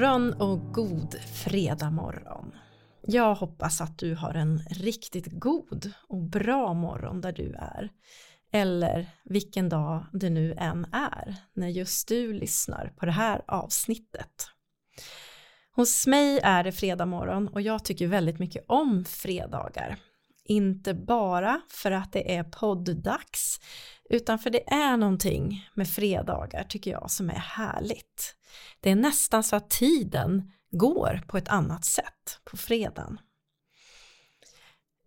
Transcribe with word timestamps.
God 0.00 0.08
morgon 0.08 0.32
och 0.32 0.74
god 0.74 1.14
fredag 1.44 1.90
morgon. 1.90 2.52
Jag 3.02 3.34
hoppas 3.34 3.80
att 3.80 3.98
du 3.98 4.14
har 4.14 4.34
en 4.34 4.58
riktigt 4.58 5.26
god 5.32 5.92
och 6.08 6.22
bra 6.22 6.74
morgon 6.74 7.20
där 7.20 7.32
du 7.32 7.54
är. 7.54 7.90
Eller 8.52 9.06
vilken 9.24 9.68
dag 9.68 10.06
det 10.12 10.30
nu 10.30 10.54
än 10.58 10.86
är 10.92 11.36
när 11.52 11.68
just 11.68 12.08
du 12.08 12.32
lyssnar 12.32 12.92
på 12.96 13.06
det 13.06 13.12
här 13.12 13.42
avsnittet. 13.46 14.46
Hos 15.72 16.06
mig 16.06 16.40
är 16.42 16.64
det 16.64 16.72
fredag 16.72 17.06
morgon 17.06 17.48
och 17.48 17.60
jag 17.60 17.84
tycker 17.84 18.06
väldigt 18.06 18.38
mycket 18.38 18.64
om 18.68 19.04
fredagar. 19.04 19.96
Inte 20.44 20.94
bara 20.94 21.60
för 21.68 21.90
att 21.90 22.12
det 22.12 22.36
är 22.36 22.44
podddags 22.44 23.60
utan 24.10 24.38
för 24.38 24.50
det 24.50 24.72
är 24.72 24.96
någonting 24.96 25.68
med 25.74 25.88
fredagar 25.88 26.64
tycker 26.64 26.90
jag 26.90 27.10
som 27.10 27.30
är 27.30 27.34
härligt. 27.34 28.36
Det 28.80 28.90
är 28.90 28.96
nästan 28.96 29.44
så 29.44 29.56
att 29.56 29.70
tiden 29.70 30.52
går 30.70 31.22
på 31.28 31.38
ett 31.38 31.48
annat 31.48 31.84
sätt 31.84 32.40
på 32.44 32.56
fredagen. 32.56 33.20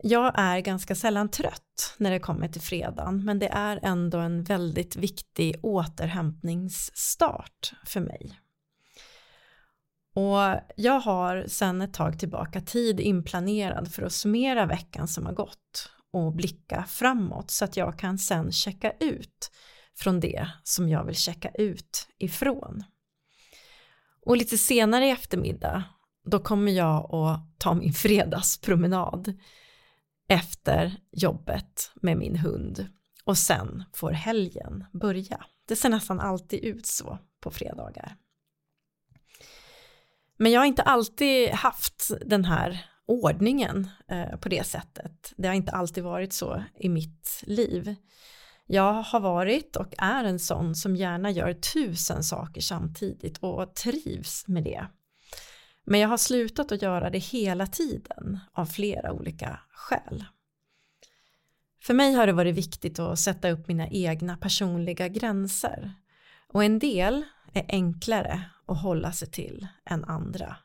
Jag 0.03 0.31
är 0.35 0.59
ganska 0.59 0.95
sällan 0.95 1.29
trött 1.29 1.95
när 1.97 2.11
det 2.11 2.19
kommer 2.19 2.47
till 2.47 2.61
fredagen 2.61 3.25
men 3.25 3.39
det 3.39 3.47
är 3.47 3.79
ändå 3.83 4.17
en 4.17 4.43
väldigt 4.43 4.95
viktig 4.95 5.59
återhämtningsstart 5.63 7.73
för 7.85 7.99
mig. 7.99 8.39
Och 10.15 10.61
jag 10.75 10.99
har 10.99 11.45
sedan 11.47 11.81
ett 11.81 11.93
tag 11.93 12.19
tillbaka 12.19 12.61
tid 12.61 12.99
inplanerad 12.99 13.93
för 13.93 14.03
att 14.03 14.13
summera 14.13 14.65
veckan 14.65 15.07
som 15.07 15.25
har 15.25 15.33
gått 15.33 15.89
och 16.13 16.35
blicka 16.35 16.85
framåt 16.89 17.51
så 17.51 17.65
att 17.65 17.77
jag 17.77 17.99
kan 17.99 18.17
sen 18.17 18.51
checka 18.51 18.91
ut 18.99 19.51
från 19.95 20.19
det 20.19 20.49
som 20.63 20.89
jag 20.89 21.05
vill 21.05 21.15
checka 21.15 21.49
ut 21.49 22.07
ifrån. 22.17 22.83
Och 24.25 24.37
lite 24.37 24.57
senare 24.57 25.05
i 25.05 25.09
eftermiddag 25.09 25.83
då 26.25 26.39
kommer 26.39 26.71
jag 26.71 27.15
att 27.15 27.59
ta 27.59 27.73
min 27.73 27.93
fredagspromenad 28.03 29.33
efter 30.27 30.95
jobbet 31.11 31.91
med 31.95 32.17
min 32.17 32.35
hund 32.35 32.87
och 33.25 33.37
sen 33.37 33.83
får 33.93 34.11
helgen 34.11 34.85
börja. 34.91 35.45
Det 35.67 35.75
ser 35.75 35.89
nästan 35.89 36.19
alltid 36.19 36.63
ut 36.63 36.85
så 36.85 37.19
på 37.39 37.51
fredagar. 37.51 38.15
Men 40.37 40.51
jag 40.51 40.61
har 40.61 40.65
inte 40.65 40.81
alltid 40.81 41.49
haft 41.49 42.11
den 42.25 42.45
här 42.45 42.92
ordningen 43.07 43.89
eh, 44.07 44.35
på 44.37 44.49
det 44.49 44.63
sättet. 44.63 45.33
Det 45.37 45.47
har 45.47 45.55
inte 45.55 45.71
alltid 45.71 46.03
varit 46.03 46.33
så 46.33 46.63
i 46.75 46.89
mitt 46.89 47.43
liv. 47.47 47.95
Jag 48.65 48.93
har 48.93 49.19
varit 49.19 49.75
och 49.75 49.93
är 49.97 50.23
en 50.23 50.39
sån 50.39 50.75
som 50.75 50.95
gärna 50.95 51.31
gör 51.31 51.53
tusen 51.53 52.23
saker 52.23 52.61
samtidigt 52.61 53.37
och 53.37 53.75
trivs 53.75 54.47
med 54.47 54.63
det. 54.63 54.87
Men 55.85 55.99
jag 55.99 56.09
har 56.09 56.17
slutat 56.17 56.71
att 56.71 56.81
göra 56.81 57.09
det 57.09 57.17
hela 57.17 57.67
tiden 57.67 58.39
av 58.53 58.65
flera 58.65 59.13
olika 59.13 59.59
skäl. 59.69 60.25
För 61.81 61.93
mig 61.93 62.13
har 62.13 62.27
det 62.27 62.33
varit 62.33 62.55
viktigt 62.55 62.99
att 62.99 63.19
sätta 63.19 63.49
upp 63.49 63.67
mina 63.67 63.87
egna 63.87 64.37
personliga 64.37 65.07
gränser 65.07 65.93
och 66.47 66.63
en 66.63 66.79
del 66.79 67.23
är 67.53 67.65
enklare 67.67 68.43
att 68.67 68.81
hålla 68.81 69.11
sig 69.11 69.31
till 69.31 69.67
än 69.85 70.05
andra. 70.05 70.57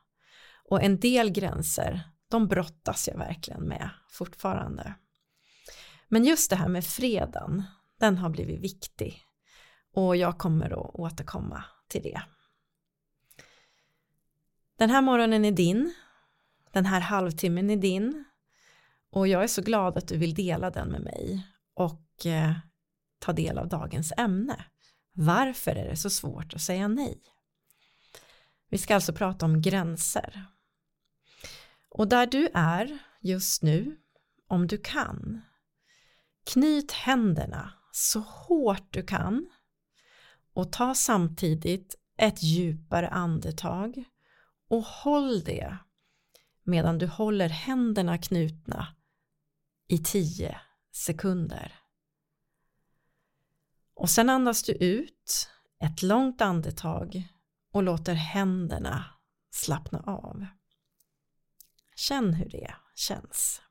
Och 0.64 0.83
en 0.83 1.00
del 1.00 1.30
gränser, 1.30 2.01
de 2.28 2.48
brottas 2.48 3.08
jag 3.08 3.18
verkligen 3.18 3.62
med 3.62 3.90
fortfarande. 4.08 4.94
Men 6.08 6.24
just 6.24 6.50
det 6.50 6.56
här 6.56 6.68
med 6.68 6.84
freden, 6.84 7.64
den 7.98 8.18
har 8.18 8.30
blivit 8.30 8.61
viktig 8.61 9.22
och 9.94 10.16
jag 10.16 10.39
kommer 10.39 10.70
att 10.70 10.94
återkomma 10.94 11.64
till 11.89 12.02
det. 12.02 12.22
Den 14.77 14.90
här 14.90 15.02
morgonen 15.02 15.44
är 15.44 15.52
din, 15.52 15.94
den 16.72 16.86
här 16.86 17.00
halvtimmen 17.00 17.70
är 17.70 17.77
din 17.77 18.24
och 19.10 19.28
jag 19.28 19.42
är 19.42 19.48
så 19.48 19.62
glad 19.62 19.96
att 19.96 20.08
du 20.08 20.16
vill 20.16 20.34
dela 20.34 20.70
den 20.70 20.89
med 20.89 21.00
mig 21.00 21.46
och 21.74 22.27
eh, 22.27 22.52
ta 23.18 23.33
del 23.33 23.58
av 23.58 23.68
dagens 23.68 24.12
ämne. 24.16 24.64
Varför 25.12 25.70
är 25.70 25.89
det 25.89 25.96
så 25.96 26.10
svårt 26.10 26.55
att 26.55 26.60
säga 26.60 26.89
nej? 26.89 27.22
Vi 28.68 28.78
ska 28.78 28.95
alltså 28.95 29.12
prata 29.12 29.46
om 29.46 29.62
gränser. 29.62 30.46
Och 31.91 32.09
där 32.09 32.27
du 32.27 32.49
är 32.55 32.99
just 33.21 33.63
nu, 33.63 33.97
om 34.49 34.67
du 34.67 34.79
kan, 34.79 35.41
knyt 36.47 36.93
händerna 36.93 37.73
så 37.93 38.21
hårt 38.21 38.93
du 38.93 39.03
kan 39.03 39.49
och 40.53 40.73
ta 40.73 40.95
samtidigt 40.95 41.95
ett 42.17 42.43
djupare 42.43 43.09
andetag 43.09 44.05
och 44.69 44.83
håll 44.83 45.41
det 45.45 45.79
medan 46.63 46.99
du 46.99 47.07
håller 47.07 47.49
händerna 47.49 48.19
knutna 48.19 48.87
i 49.89 49.99
10 49.99 50.61
sekunder. 50.93 51.75
Och 53.95 54.11
sen 54.11 54.31
andas 54.31 54.63
du 54.63 54.73
ut 54.73 55.49
ett 55.81 56.03
långt 56.03 56.41
andetag 56.41 57.29
och 57.73 57.83
låter 57.83 58.15
händerna 58.15 59.05
slappna 59.51 60.01
av. 60.01 60.47
Känn 61.98 62.35
hur 62.35 62.48
det 62.48 62.75
känns. 62.95 63.63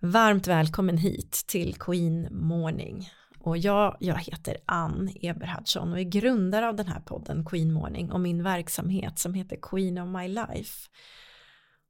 Varmt 0.00 0.46
välkommen 0.46 0.98
hit 0.98 1.32
till 1.32 1.74
Queen 1.74 2.28
Morning. 2.30 3.10
Och 3.38 3.58
jag, 3.58 3.96
jag 4.00 4.18
heter 4.18 4.56
Ann 4.66 5.10
Eberhardsson 5.20 5.92
och 5.92 5.98
är 5.98 6.04
grundare 6.04 6.68
av 6.68 6.76
den 6.76 6.86
här 6.86 7.00
podden 7.00 7.44
Queen 7.44 7.72
Morning 7.72 8.12
och 8.12 8.20
min 8.20 8.42
verksamhet 8.42 9.18
som 9.18 9.34
heter 9.34 9.58
Queen 9.62 9.98
of 9.98 10.08
My 10.08 10.28
Life. 10.28 10.88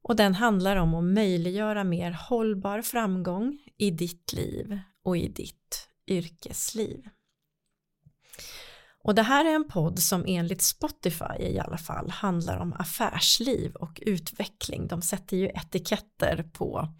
Och 0.01 0.15
den 0.15 0.35
handlar 0.35 0.75
om 0.75 0.93
att 0.93 1.03
möjliggöra 1.03 1.83
mer 1.83 2.11
hållbar 2.11 2.81
framgång 2.81 3.59
i 3.77 3.91
ditt 3.91 4.33
liv 4.33 4.79
och 5.03 5.17
i 5.17 5.27
ditt 5.27 5.89
yrkesliv. 6.07 7.09
Och 9.03 9.15
det 9.15 9.21
här 9.21 9.45
är 9.45 9.55
en 9.55 9.67
podd 9.67 9.99
som 9.99 10.25
enligt 10.27 10.61
Spotify 10.61 11.39
i 11.39 11.59
alla 11.59 11.77
fall 11.77 12.09
handlar 12.09 12.57
om 12.57 12.73
affärsliv 12.73 13.75
och 13.75 13.99
utveckling. 14.05 14.87
De 14.87 15.01
sätter 15.01 15.37
ju 15.37 15.47
etiketter 15.47 16.43
på 16.53 16.93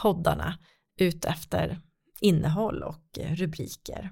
poddarna 0.00 0.58
utefter 0.98 1.80
innehåll 2.20 2.82
och 2.82 3.18
rubriker. 3.18 4.10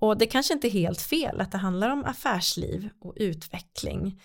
Och 0.00 0.18
det 0.18 0.26
kanske 0.26 0.54
inte 0.54 0.68
är 0.68 0.70
helt 0.70 1.00
fel 1.00 1.40
att 1.40 1.52
det 1.52 1.58
handlar 1.58 1.90
om 1.90 2.04
affärsliv 2.04 2.90
och 3.00 3.14
utveckling. 3.16 4.22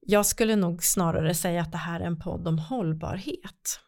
Jag 0.00 0.26
skulle 0.26 0.56
nog 0.56 0.84
snarare 0.84 1.34
säga 1.34 1.62
att 1.62 1.72
det 1.72 1.78
här 1.78 2.00
är 2.00 2.04
en 2.04 2.18
podd 2.18 2.48
om 2.48 2.58
hållbarhet. 2.58 3.80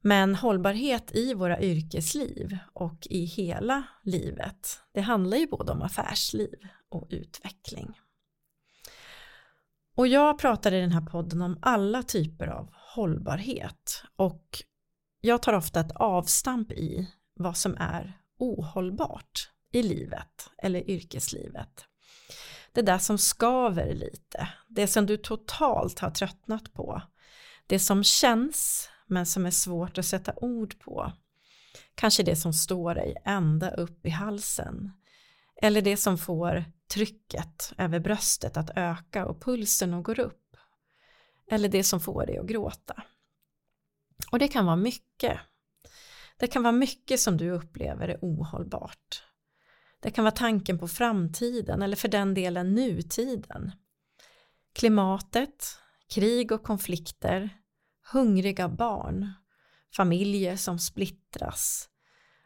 Men 0.00 0.34
hållbarhet 0.34 1.10
i 1.14 1.34
våra 1.34 1.60
yrkesliv 1.60 2.58
och 2.72 3.06
i 3.10 3.24
hela 3.24 3.82
livet, 4.02 4.80
det 4.92 5.00
handlar 5.00 5.36
ju 5.36 5.46
både 5.46 5.72
om 5.72 5.82
affärsliv 5.82 6.54
och 6.88 7.06
utveckling. 7.10 8.00
Och 9.96 10.08
jag 10.08 10.38
pratar 10.38 10.72
i 10.72 10.80
den 10.80 10.92
här 10.92 11.06
podden 11.06 11.42
om 11.42 11.58
alla 11.62 12.02
typer 12.02 12.46
av 12.46 12.68
hållbarhet 12.72 14.02
och 14.16 14.62
jag 15.20 15.42
tar 15.42 15.52
ofta 15.52 15.80
ett 15.80 15.92
avstamp 15.92 16.72
i 16.72 17.08
vad 17.34 17.56
som 17.56 17.76
är 17.78 18.20
ohållbart 18.38 19.50
i 19.72 19.82
livet 19.82 20.50
eller 20.58 20.90
yrkeslivet. 20.90 21.84
Det 22.72 22.82
där 22.82 22.98
som 22.98 23.18
skaver 23.18 23.94
lite, 23.94 24.48
det 24.68 24.86
som 24.86 25.06
du 25.06 25.16
totalt 25.16 25.98
har 25.98 26.10
tröttnat 26.10 26.72
på, 26.72 27.02
det 27.66 27.78
som 27.78 28.04
känns 28.04 28.90
men 29.08 29.26
som 29.26 29.46
är 29.46 29.50
svårt 29.50 29.98
att 29.98 30.06
sätta 30.06 30.32
ord 30.36 30.78
på. 30.78 31.12
Kanske 31.94 32.22
det 32.22 32.36
som 32.36 32.52
står 32.52 32.94
dig 32.94 33.16
ända 33.24 33.70
upp 33.70 34.06
i 34.06 34.10
halsen. 34.10 34.92
Eller 35.62 35.82
det 35.82 35.96
som 35.96 36.18
får 36.18 36.64
trycket 36.88 37.72
över 37.78 38.00
bröstet 38.00 38.56
att 38.56 38.70
öka 38.76 39.26
och 39.26 39.42
pulsen 39.42 39.94
att 39.94 40.04
gå 40.04 40.12
upp. 40.12 40.56
Eller 41.50 41.68
det 41.68 41.84
som 41.84 42.00
får 42.00 42.26
dig 42.26 42.38
att 42.38 42.46
gråta. 42.46 43.02
Och 44.32 44.38
det 44.38 44.48
kan 44.48 44.66
vara 44.66 44.76
mycket. 44.76 45.40
Det 46.36 46.46
kan 46.46 46.62
vara 46.62 46.72
mycket 46.72 47.20
som 47.20 47.36
du 47.36 47.50
upplever 47.50 48.08
är 48.08 48.18
ohållbart. 48.20 49.22
Det 50.00 50.10
kan 50.10 50.24
vara 50.24 50.34
tanken 50.34 50.78
på 50.78 50.88
framtiden 50.88 51.82
eller 51.82 51.96
för 51.96 52.08
den 52.08 52.34
delen 52.34 52.74
nutiden. 52.74 53.72
Klimatet, 54.72 55.66
krig 56.14 56.52
och 56.52 56.62
konflikter, 56.62 57.50
hungriga 58.12 58.68
barn, 58.68 59.32
familjer 59.96 60.56
som 60.56 60.78
splittras, 60.78 61.88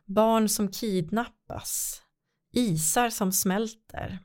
barn 0.07 0.49
som 0.49 0.73
kidnappas, 0.73 2.03
isar 2.53 3.11
som 3.11 3.33
smälter, 3.33 4.19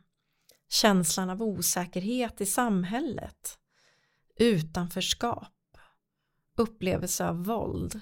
känslan 0.69 1.30
av 1.30 1.42
osäkerhet 1.42 2.42
i 2.42 2.45
samhället, 2.45 3.60
utanförskap, 4.39 5.78
upplevelse 6.56 7.28
av 7.28 7.45
våld, 7.45 8.01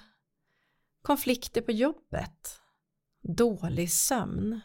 konflikter 1.02 1.60
på 1.60 1.72
jobbet, 1.72 2.60
dålig 3.22 3.92
sömn, 3.92 4.60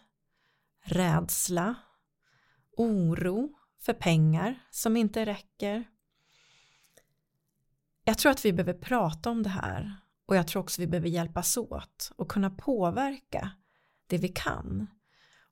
rädsla, 0.83 1.75
oro, 2.77 3.55
för 3.79 3.93
pengar 3.93 4.67
som 4.71 4.97
inte 4.97 5.25
räcker. 5.25 5.85
Jag 8.11 8.17
tror 8.17 8.31
att 8.31 8.45
vi 8.45 8.53
behöver 8.53 8.73
prata 8.73 9.29
om 9.29 9.43
det 9.43 9.49
här 9.49 9.95
och 10.25 10.35
jag 10.35 10.47
tror 10.47 10.61
också 10.61 10.81
vi 10.81 10.87
behöver 10.87 11.09
hjälpas 11.09 11.57
åt 11.57 12.11
och 12.15 12.31
kunna 12.31 12.49
påverka 12.49 13.51
det 14.07 14.17
vi 14.17 14.27
kan 14.27 14.87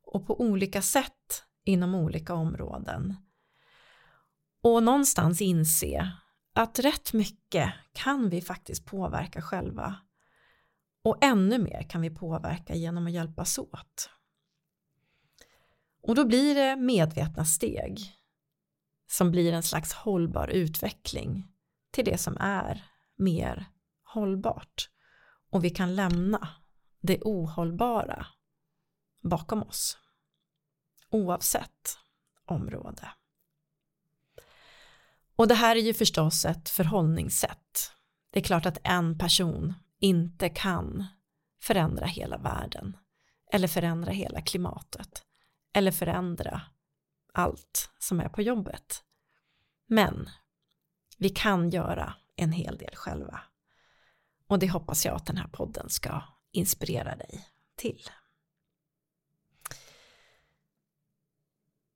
och 0.03 0.27
på 0.27 0.41
olika 0.41 0.81
sätt 0.81 1.43
inom 1.65 1.95
olika 1.95 2.33
områden. 2.33 3.15
Och 4.61 4.83
någonstans 4.83 5.41
inse 5.41 6.11
att 6.53 6.79
rätt 6.79 7.13
mycket 7.13 7.73
kan 7.93 8.29
vi 8.29 8.41
faktiskt 8.41 8.85
påverka 8.85 9.41
själva 9.41 9.95
och 11.03 11.23
ännu 11.23 11.59
mer 11.59 11.83
kan 11.89 12.01
vi 12.01 12.09
påverka 12.09 12.75
genom 12.75 13.07
att 13.07 13.13
hjälpas 13.13 13.57
åt. 13.57 14.09
Och 16.01 16.15
då 16.15 16.25
blir 16.25 16.55
det 16.55 16.75
medvetna 16.75 17.45
steg 17.45 17.99
som 19.07 19.31
blir 19.31 19.53
en 19.53 19.63
slags 19.63 19.93
hållbar 19.93 20.47
utveckling 20.47 21.48
till 21.91 22.05
det 22.05 22.17
som 22.17 22.37
är 22.39 22.85
mer 23.17 23.65
hållbart 24.03 24.89
och 25.49 25.63
vi 25.63 25.69
kan 25.69 25.95
lämna 25.95 26.47
det 27.01 27.21
ohållbara 27.21 28.25
bakom 29.21 29.63
oss 29.63 29.97
oavsett 31.09 31.97
område. 32.45 33.11
Och 35.35 35.47
det 35.47 35.55
här 35.55 35.75
är 35.75 35.79
ju 35.79 35.93
förstås 35.93 36.45
ett 36.45 36.69
förhållningssätt. 36.69 37.91
Det 38.31 38.39
är 38.39 38.43
klart 38.43 38.65
att 38.65 38.77
en 38.83 39.17
person 39.17 39.73
inte 39.99 40.49
kan 40.49 41.05
förändra 41.61 42.05
hela 42.05 42.37
världen 42.37 42.97
eller 43.51 43.67
förändra 43.67 44.11
hela 44.11 44.41
klimatet 44.41 45.23
eller 45.73 45.91
förändra 45.91 46.61
allt 47.33 47.89
som 47.99 48.19
är 48.19 48.29
på 48.29 48.41
jobbet. 48.41 49.03
Men 49.87 50.29
vi 51.19 51.29
kan 51.29 51.69
göra 51.69 52.13
en 52.35 52.51
hel 52.51 52.77
del 52.77 52.95
själva. 52.95 53.41
Och 54.47 54.59
det 54.59 54.69
hoppas 54.69 55.05
jag 55.05 55.15
att 55.15 55.25
den 55.25 55.37
här 55.37 55.47
podden 55.47 55.89
ska 55.89 56.21
inspirera 56.51 57.15
dig 57.15 57.47
till. 57.75 58.01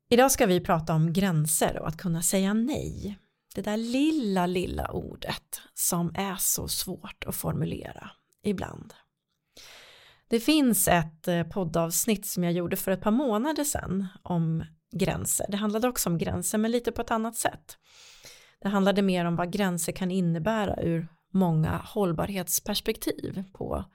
Idag 0.09 0.31
ska 0.31 0.45
vi 0.45 0.59
prata 0.59 0.93
om 0.93 1.13
gränser 1.13 1.79
och 1.79 1.87
att 1.87 1.97
kunna 1.97 2.21
säga 2.21 2.53
nej. 2.53 3.19
Det 3.55 3.61
där 3.61 3.77
lilla, 3.77 4.45
lilla 4.45 4.91
ordet 4.91 5.61
som 5.73 6.15
är 6.15 6.35
så 6.35 6.67
svårt 6.67 7.23
att 7.27 7.35
formulera 7.35 8.11
ibland. 8.43 8.93
Det 10.27 10.39
finns 10.39 10.87
ett 10.87 11.27
eh, 11.27 11.43
poddavsnitt 11.43 12.25
som 12.25 12.43
jag 12.43 12.53
gjorde 12.53 12.75
för 12.75 12.91
ett 12.91 13.01
par 13.01 13.11
månader 13.11 13.63
sedan 13.63 14.07
om 14.23 14.63
gränser. 14.91 15.45
Det 15.49 15.57
handlade 15.57 15.87
också 15.87 16.09
om 16.09 16.17
gränser 16.17 16.57
men 16.57 16.71
lite 16.71 16.91
på 16.91 17.01
ett 17.01 17.11
annat 17.11 17.35
sätt. 17.35 17.77
Det 18.63 18.69
handlade 18.69 19.01
mer 19.01 19.25
om 19.25 19.35
vad 19.35 19.51
gränser 19.51 19.91
kan 19.91 20.11
innebära 20.11 20.81
ur 20.81 21.07
många 21.33 21.77
hållbarhetsperspektiv 21.77 23.43
på 23.53 23.85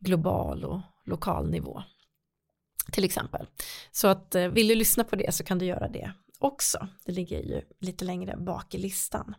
global 0.00 0.64
och 0.64 0.80
lokal 1.04 1.50
nivå. 1.50 1.82
Till 2.92 3.04
exempel. 3.04 3.46
Så 3.92 4.08
att 4.08 4.34
eh, 4.34 4.48
vill 4.48 4.68
du 4.68 4.74
lyssna 4.74 5.04
på 5.04 5.16
det 5.16 5.34
så 5.34 5.44
kan 5.44 5.58
du 5.58 5.66
göra 5.66 5.88
det 5.88 6.12
också. 6.38 6.88
Det 7.04 7.12
ligger 7.12 7.42
ju 7.42 7.62
lite 7.80 8.04
längre 8.04 8.36
bak 8.36 8.74
i 8.74 8.78
listan. 8.78 9.34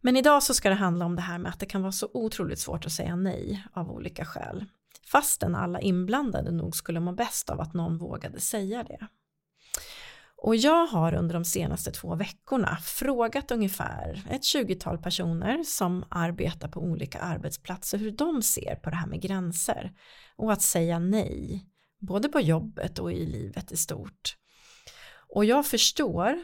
Men 0.00 0.16
idag 0.16 0.42
så 0.42 0.54
ska 0.54 0.68
det 0.68 0.74
handla 0.74 1.04
om 1.04 1.16
det 1.16 1.22
här 1.22 1.38
med 1.38 1.50
att 1.52 1.60
det 1.60 1.66
kan 1.66 1.82
vara 1.82 1.92
så 1.92 2.08
otroligt 2.14 2.58
svårt 2.58 2.86
att 2.86 2.92
säga 2.92 3.16
nej 3.16 3.64
av 3.72 3.90
olika 3.90 4.24
skäl. 4.24 4.64
Fastän 5.06 5.54
alla 5.54 5.80
inblandade 5.80 6.50
nog 6.50 6.76
skulle 6.76 7.00
må 7.00 7.12
bäst 7.12 7.50
av 7.50 7.60
att 7.60 7.74
någon 7.74 7.98
vågade 7.98 8.40
säga 8.40 8.82
det. 8.82 9.08
Och 10.42 10.56
jag 10.56 10.86
har 10.86 11.14
under 11.14 11.34
de 11.34 11.44
senaste 11.44 11.90
två 11.90 12.14
veckorna 12.14 12.76
frågat 12.76 13.50
ungefär 13.50 14.26
ett 14.30 14.44
tjugotal 14.44 14.98
personer 14.98 15.62
som 15.62 16.04
arbetar 16.08 16.68
på 16.68 16.80
olika 16.80 17.18
arbetsplatser 17.18 17.98
hur 17.98 18.10
de 18.10 18.42
ser 18.42 18.74
på 18.74 18.90
det 18.90 18.96
här 18.96 19.06
med 19.06 19.22
gränser 19.22 19.92
och 20.36 20.52
att 20.52 20.62
säga 20.62 20.98
nej, 20.98 21.66
både 21.98 22.28
på 22.28 22.40
jobbet 22.40 22.98
och 22.98 23.12
i 23.12 23.26
livet 23.26 23.72
i 23.72 23.76
stort. 23.76 24.36
Och 25.34 25.44
jag 25.44 25.66
förstår 25.66 26.38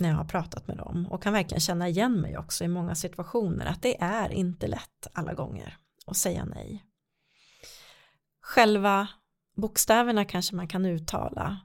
när 0.00 0.08
jag 0.08 0.16
har 0.16 0.24
pratat 0.24 0.66
med 0.66 0.76
dem 0.76 1.06
och 1.10 1.22
kan 1.22 1.32
verkligen 1.32 1.60
känna 1.60 1.88
igen 1.88 2.20
mig 2.20 2.38
också 2.38 2.64
i 2.64 2.68
många 2.68 2.94
situationer 2.94 3.66
att 3.66 3.82
det 3.82 4.00
är 4.00 4.32
inte 4.32 4.66
lätt 4.66 5.06
alla 5.12 5.34
gånger 5.34 5.76
att 6.06 6.16
säga 6.16 6.44
nej. 6.44 6.84
Själva 8.40 9.08
bokstäverna 9.56 10.24
kanske 10.24 10.56
man 10.56 10.68
kan 10.68 10.84
uttala 10.84 11.60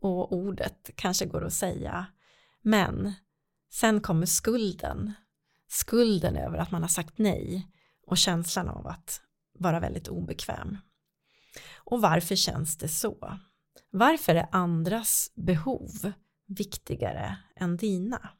och 0.00 0.32
ordet 0.32 0.90
kanske 0.94 1.26
går 1.26 1.44
att 1.44 1.52
säga 1.52 2.06
men 2.62 3.12
sen 3.70 4.00
kommer 4.00 4.26
skulden 4.26 5.12
skulden 5.68 6.36
över 6.36 6.58
att 6.58 6.70
man 6.70 6.82
har 6.82 6.88
sagt 6.88 7.18
nej 7.18 7.70
och 8.06 8.18
känslan 8.18 8.68
av 8.68 8.86
att 8.86 9.22
vara 9.58 9.80
väldigt 9.80 10.08
obekväm. 10.08 10.78
Och 11.76 12.00
varför 12.00 12.36
känns 12.36 12.76
det 12.78 12.88
så? 12.88 13.38
Varför 13.90 14.34
är 14.34 14.48
andras 14.52 15.32
behov 15.34 16.12
viktigare 16.46 17.36
än 17.56 17.76
dina? 17.76 18.30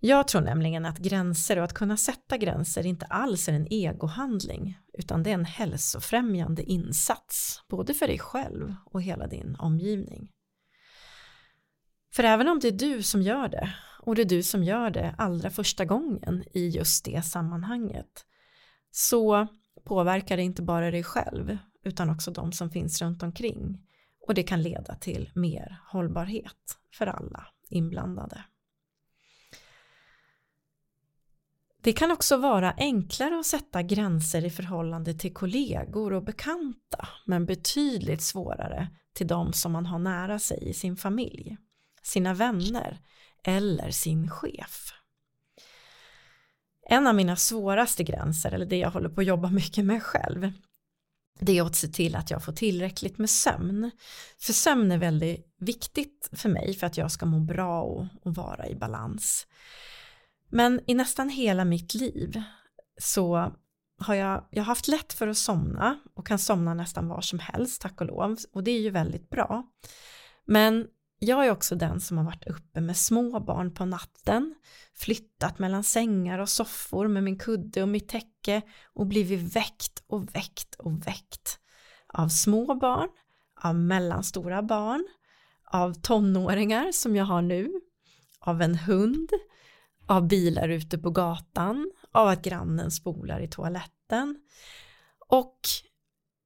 Jag 0.00 0.28
tror 0.28 0.40
nämligen 0.40 0.86
att 0.86 0.98
gränser 0.98 1.58
och 1.58 1.64
att 1.64 1.74
kunna 1.74 1.96
sätta 1.96 2.36
gränser 2.36 2.86
inte 2.86 3.06
alls 3.06 3.48
är 3.48 3.52
en 3.52 3.66
egohandling 3.70 4.78
utan 4.92 5.22
det 5.22 5.30
är 5.30 5.34
en 5.34 5.44
hälsofrämjande 5.44 6.62
insats 6.62 7.62
både 7.68 7.94
för 7.94 8.06
dig 8.06 8.18
själv 8.18 8.74
och 8.84 9.02
hela 9.02 9.26
din 9.26 9.56
omgivning. 9.58 10.30
För 12.12 12.24
även 12.24 12.48
om 12.48 12.58
det 12.58 12.68
är 12.68 12.72
du 12.72 13.02
som 13.02 13.22
gör 13.22 13.48
det 13.48 13.74
och 14.02 14.14
det 14.14 14.22
är 14.22 14.26
du 14.26 14.42
som 14.42 14.64
gör 14.64 14.90
det 14.90 15.14
allra 15.18 15.50
första 15.50 15.84
gången 15.84 16.44
i 16.52 16.68
just 16.68 17.04
det 17.04 17.22
sammanhanget 17.22 18.24
så 18.90 19.46
påverkar 19.84 20.36
det 20.36 20.42
inte 20.42 20.62
bara 20.62 20.90
dig 20.90 21.02
själv 21.02 21.58
utan 21.84 22.10
också 22.10 22.30
de 22.30 22.52
som 22.52 22.70
finns 22.70 23.02
runt 23.02 23.22
omkring 23.22 23.86
och 24.26 24.34
det 24.34 24.42
kan 24.42 24.62
leda 24.62 24.94
till 24.94 25.30
mer 25.34 25.76
hållbarhet 25.92 26.78
för 26.94 27.06
alla 27.06 27.46
inblandade. 27.70 28.44
Det 31.88 31.92
kan 31.92 32.10
också 32.10 32.36
vara 32.36 32.74
enklare 32.76 33.38
att 33.38 33.46
sätta 33.46 33.82
gränser 33.82 34.44
i 34.44 34.50
förhållande 34.50 35.14
till 35.14 35.34
kollegor 35.34 36.12
och 36.12 36.24
bekanta 36.24 37.08
men 37.26 37.46
betydligt 37.46 38.22
svårare 38.22 38.88
till 39.14 39.26
de 39.26 39.52
som 39.52 39.72
man 39.72 39.86
har 39.86 39.98
nära 39.98 40.38
sig 40.38 40.68
i 40.68 40.74
sin 40.74 40.96
familj, 40.96 41.56
sina 42.02 42.34
vänner 42.34 42.98
eller 43.44 43.90
sin 43.90 44.30
chef. 44.30 44.92
En 46.88 47.06
av 47.06 47.14
mina 47.14 47.36
svåraste 47.36 48.04
gränser, 48.04 48.52
eller 48.52 48.66
det 48.66 48.78
jag 48.78 48.90
håller 48.90 49.08
på 49.08 49.20
att 49.20 49.26
jobba 49.26 49.50
mycket 49.50 49.84
med 49.84 50.02
själv, 50.02 50.52
det 51.40 51.58
är 51.58 51.62
att 51.62 51.76
se 51.76 51.88
till 51.88 52.16
att 52.16 52.30
jag 52.30 52.44
får 52.44 52.52
tillräckligt 52.52 53.18
med 53.18 53.30
sömn. 53.30 53.90
För 54.38 54.52
sömn 54.52 54.92
är 54.92 54.98
väldigt 54.98 55.54
viktigt 55.58 56.28
för 56.32 56.48
mig 56.48 56.74
för 56.74 56.86
att 56.86 56.96
jag 56.96 57.12
ska 57.12 57.26
må 57.26 57.40
bra 57.40 57.82
och, 57.82 58.06
och 58.22 58.34
vara 58.34 58.68
i 58.68 58.74
balans. 58.74 59.46
Men 60.48 60.80
i 60.86 60.94
nästan 60.94 61.28
hela 61.28 61.64
mitt 61.64 61.94
liv 61.94 62.42
så 63.00 63.52
har 63.98 64.14
jag, 64.14 64.44
jag 64.50 64.62
har 64.62 64.66
haft 64.66 64.88
lätt 64.88 65.12
för 65.12 65.28
att 65.28 65.36
somna 65.36 65.98
och 66.14 66.26
kan 66.26 66.38
somna 66.38 66.74
nästan 66.74 67.08
var 67.08 67.20
som 67.20 67.38
helst, 67.38 67.82
tack 67.82 68.00
och 68.00 68.06
lov. 68.06 68.36
Och 68.52 68.64
det 68.64 68.70
är 68.70 68.80
ju 68.80 68.90
väldigt 68.90 69.30
bra. 69.30 69.66
Men 70.44 70.86
jag 71.18 71.46
är 71.46 71.50
också 71.50 71.74
den 71.74 72.00
som 72.00 72.16
har 72.16 72.24
varit 72.24 72.46
uppe 72.46 72.80
med 72.80 72.96
små 72.96 73.40
barn 73.40 73.74
på 73.74 73.84
natten, 73.84 74.54
flyttat 74.94 75.58
mellan 75.58 75.84
sängar 75.84 76.38
och 76.38 76.48
soffor 76.48 77.08
med 77.08 77.24
min 77.24 77.38
kudde 77.38 77.82
och 77.82 77.88
mitt 77.88 78.08
täcke 78.08 78.62
och 78.94 79.06
blivit 79.06 79.56
väckt 79.56 80.02
och 80.06 80.34
väckt 80.34 80.74
och 80.74 81.06
väckt 81.06 81.58
av 82.06 82.28
små 82.28 82.74
barn, 82.74 83.08
av 83.62 83.74
mellanstora 83.74 84.62
barn, 84.62 85.08
av 85.64 85.94
tonåringar 85.94 86.92
som 86.92 87.16
jag 87.16 87.24
har 87.24 87.42
nu, 87.42 87.80
av 88.40 88.62
en 88.62 88.74
hund, 88.74 89.30
av 90.08 90.28
bilar 90.28 90.68
ute 90.68 90.98
på 90.98 91.10
gatan, 91.10 91.92
av 92.12 92.28
att 92.28 92.42
grannen 92.42 92.90
spolar 92.90 93.40
i 93.40 93.48
toaletten 93.48 94.42
och 95.28 95.60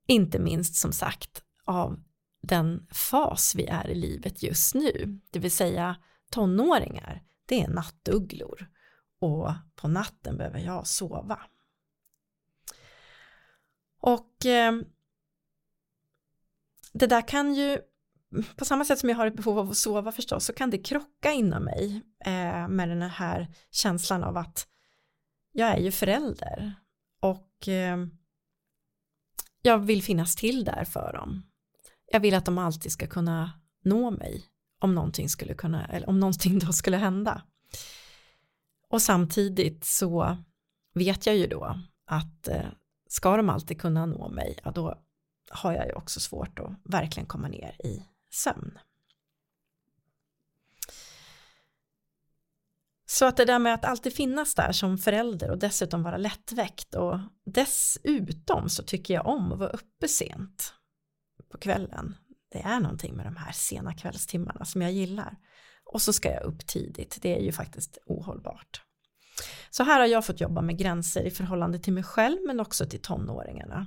inte 0.06 0.38
minst 0.38 0.74
som 0.74 0.92
sagt 0.92 1.44
av 1.64 2.02
den 2.42 2.86
fas 2.90 3.54
vi 3.54 3.66
är 3.66 3.88
i 3.88 3.94
livet 3.94 4.42
just 4.42 4.74
nu, 4.74 5.20
det 5.30 5.38
vill 5.38 5.50
säga 5.50 5.96
tonåringar, 6.30 7.22
det 7.46 7.62
är 7.62 7.68
nattugglor 7.68 8.66
och 9.20 9.50
på 9.74 9.88
natten 9.88 10.36
behöver 10.36 10.58
jag 10.58 10.86
sova. 10.86 11.40
Och 14.00 14.46
eh, 14.46 14.72
det 16.92 17.06
där 17.06 17.28
kan 17.28 17.54
ju 17.54 17.78
på 18.56 18.64
samma 18.64 18.84
sätt 18.84 18.98
som 18.98 19.08
jag 19.08 19.16
har 19.16 19.26
ett 19.26 19.36
behov 19.36 19.58
av 19.58 19.70
att 19.70 19.76
sova 19.76 20.12
förstås 20.12 20.44
så 20.44 20.52
kan 20.52 20.70
det 20.70 20.78
krocka 20.78 21.32
inom 21.32 21.64
mig 21.64 22.02
eh, 22.24 22.68
med 22.68 22.88
den 22.88 23.02
här 23.02 23.54
känslan 23.70 24.24
av 24.24 24.36
att 24.36 24.66
jag 25.52 25.68
är 25.68 25.78
ju 25.78 25.90
förälder 25.90 26.74
och 27.20 27.68
eh, 27.68 28.06
jag 29.62 29.78
vill 29.78 30.02
finnas 30.02 30.36
till 30.36 30.64
där 30.64 30.84
för 30.84 31.12
dem. 31.12 31.42
Jag 32.12 32.20
vill 32.20 32.34
att 32.34 32.44
de 32.44 32.58
alltid 32.58 32.92
ska 32.92 33.06
kunna 33.06 33.52
nå 33.84 34.10
mig 34.10 34.44
om 34.80 34.94
någonting 34.94 35.28
skulle 35.28 35.54
kunna, 35.54 35.86
eller 35.86 36.08
om 36.08 36.20
någonting 36.20 36.58
då 36.58 36.72
skulle 36.72 36.96
hända. 36.96 37.42
Och 38.88 39.02
samtidigt 39.02 39.84
så 39.84 40.36
vet 40.94 41.26
jag 41.26 41.36
ju 41.36 41.46
då 41.46 41.80
att 42.06 42.48
eh, 42.48 42.66
ska 43.08 43.36
de 43.36 43.48
alltid 43.48 43.80
kunna 43.80 44.06
nå 44.06 44.28
mig, 44.28 44.58
ja 44.64 44.70
då 44.70 44.98
har 45.50 45.72
jag 45.72 45.86
ju 45.86 45.92
också 45.92 46.20
svårt 46.20 46.58
att 46.58 46.72
verkligen 46.84 47.26
komma 47.26 47.48
ner 47.48 47.76
i 47.84 48.02
sömn. 48.34 48.78
Så 53.06 53.26
att 53.26 53.36
det 53.36 53.44
där 53.44 53.58
med 53.58 53.74
att 53.74 53.84
alltid 53.84 54.12
finnas 54.14 54.54
där 54.54 54.72
som 54.72 54.98
förälder 54.98 55.50
och 55.50 55.58
dessutom 55.58 56.02
vara 56.02 56.16
lättväckt 56.16 56.94
och 56.94 57.18
dessutom 57.44 58.68
så 58.68 58.82
tycker 58.82 59.14
jag 59.14 59.26
om 59.26 59.52
att 59.52 59.58
vara 59.58 59.70
uppe 59.70 60.08
sent 60.08 60.74
på 61.50 61.58
kvällen. 61.58 62.16
Det 62.52 62.58
är 62.58 62.80
någonting 62.80 63.16
med 63.16 63.26
de 63.26 63.36
här 63.36 63.52
sena 63.52 63.94
kvällstimmarna 63.94 64.64
som 64.64 64.82
jag 64.82 64.92
gillar. 64.92 65.36
Och 65.84 66.02
så 66.02 66.12
ska 66.12 66.30
jag 66.30 66.42
upp 66.42 66.66
tidigt, 66.66 67.18
det 67.22 67.36
är 67.36 67.40
ju 67.40 67.52
faktiskt 67.52 67.98
ohållbart. 68.06 68.82
Så 69.70 69.84
här 69.84 70.00
har 70.00 70.06
jag 70.06 70.26
fått 70.26 70.40
jobba 70.40 70.62
med 70.62 70.78
gränser 70.78 71.22
i 71.22 71.30
förhållande 71.30 71.78
till 71.78 71.92
mig 71.92 72.02
själv 72.02 72.38
men 72.46 72.60
också 72.60 72.86
till 72.86 73.02
tonåringarna. 73.02 73.86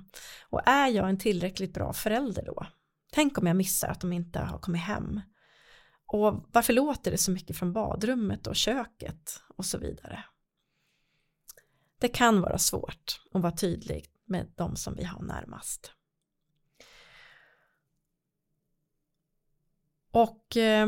Och 0.49 0.67
är 0.67 0.87
jag 0.87 1.09
en 1.09 1.19
tillräckligt 1.19 1.73
bra 1.73 1.93
förälder 1.93 2.43
då? 2.45 2.65
Tänk 3.15 3.37
om 3.37 3.47
jag 3.47 3.55
missar 3.55 3.87
att 3.87 4.01
de 4.01 4.13
inte 4.13 4.39
har 4.39 4.59
kommit 4.59 4.81
hem. 4.81 5.21
Och 6.05 6.45
varför 6.51 6.73
låter 6.73 7.11
det 7.11 7.17
så 7.17 7.31
mycket 7.31 7.57
från 7.57 7.73
badrummet 7.73 8.47
och 8.47 8.55
köket 8.55 9.41
och 9.57 9.65
så 9.65 9.77
vidare. 9.77 10.23
Det 11.99 12.07
kan 12.07 12.41
vara 12.41 12.57
svårt 12.57 13.21
att 13.33 13.41
vara 13.41 13.55
tydlig 13.55 14.05
med 14.25 14.53
de 14.55 14.75
som 14.75 14.95
vi 14.95 15.03
har 15.03 15.21
närmast. 15.21 15.93
Och 20.11 20.57
eh, 20.57 20.87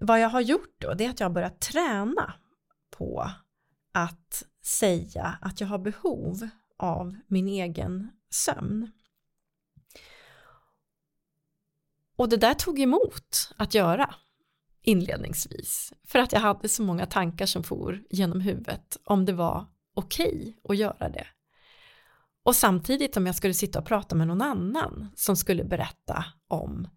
vad 0.00 0.20
jag 0.20 0.28
har 0.28 0.40
gjort 0.40 0.74
då 0.78 0.94
det 0.94 1.04
är 1.04 1.10
att 1.10 1.20
jag 1.20 1.28
har 1.28 1.34
börjat 1.34 1.60
träna 1.60 2.34
på 2.90 3.30
att 3.92 4.42
säga 4.62 5.38
att 5.40 5.60
jag 5.60 5.68
har 5.68 5.78
behov 5.78 6.48
av 6.76 7.16
min 7.26 7.48
egen 7.48 8.10
sömn. 8.30 8.92
Och 12.18 12.28
det 12.28 12.36
där 12.36 12.54
tog 12.54 12.80
emot 12.80 13.52
att 13.56 13.74
göra 13.74 14.14
inledningsvis 14.82 15.92
för 16.06 16.18
att 16.18 16.32
jag 16.32 16.40
hade 16.40 16.68
så 16.68 16.82
många 16.82 17.06
tankar 17.06 17.46
som 17.46 17.64
for 17.64 18.02
genom 18.10 18.40
huvudet 18.40 18.96
om 19.04 19.24
det 19.24 19.32
var 19.32 19.66
okej 19.94 20.38
okay 20.38 20.54
att 20.68 20.76
göra 20.76 21.08
det. 21.08 21.26
Och 22.44 22.56
samtidigt 22.56 23.16
om 23.16 23.26
jag 23.26 23.34
skulle 23.34 23.54
sitta 23.54 23.78
och 23.78 23.84
prata 23.84 24.14
med 24.14 24.26
någon 24.26 24.42
annan 24.42 25.08
som 25.16 25.36
skulle 25.36 25.64
berätta 25.64 26.24
om 26.48 26.88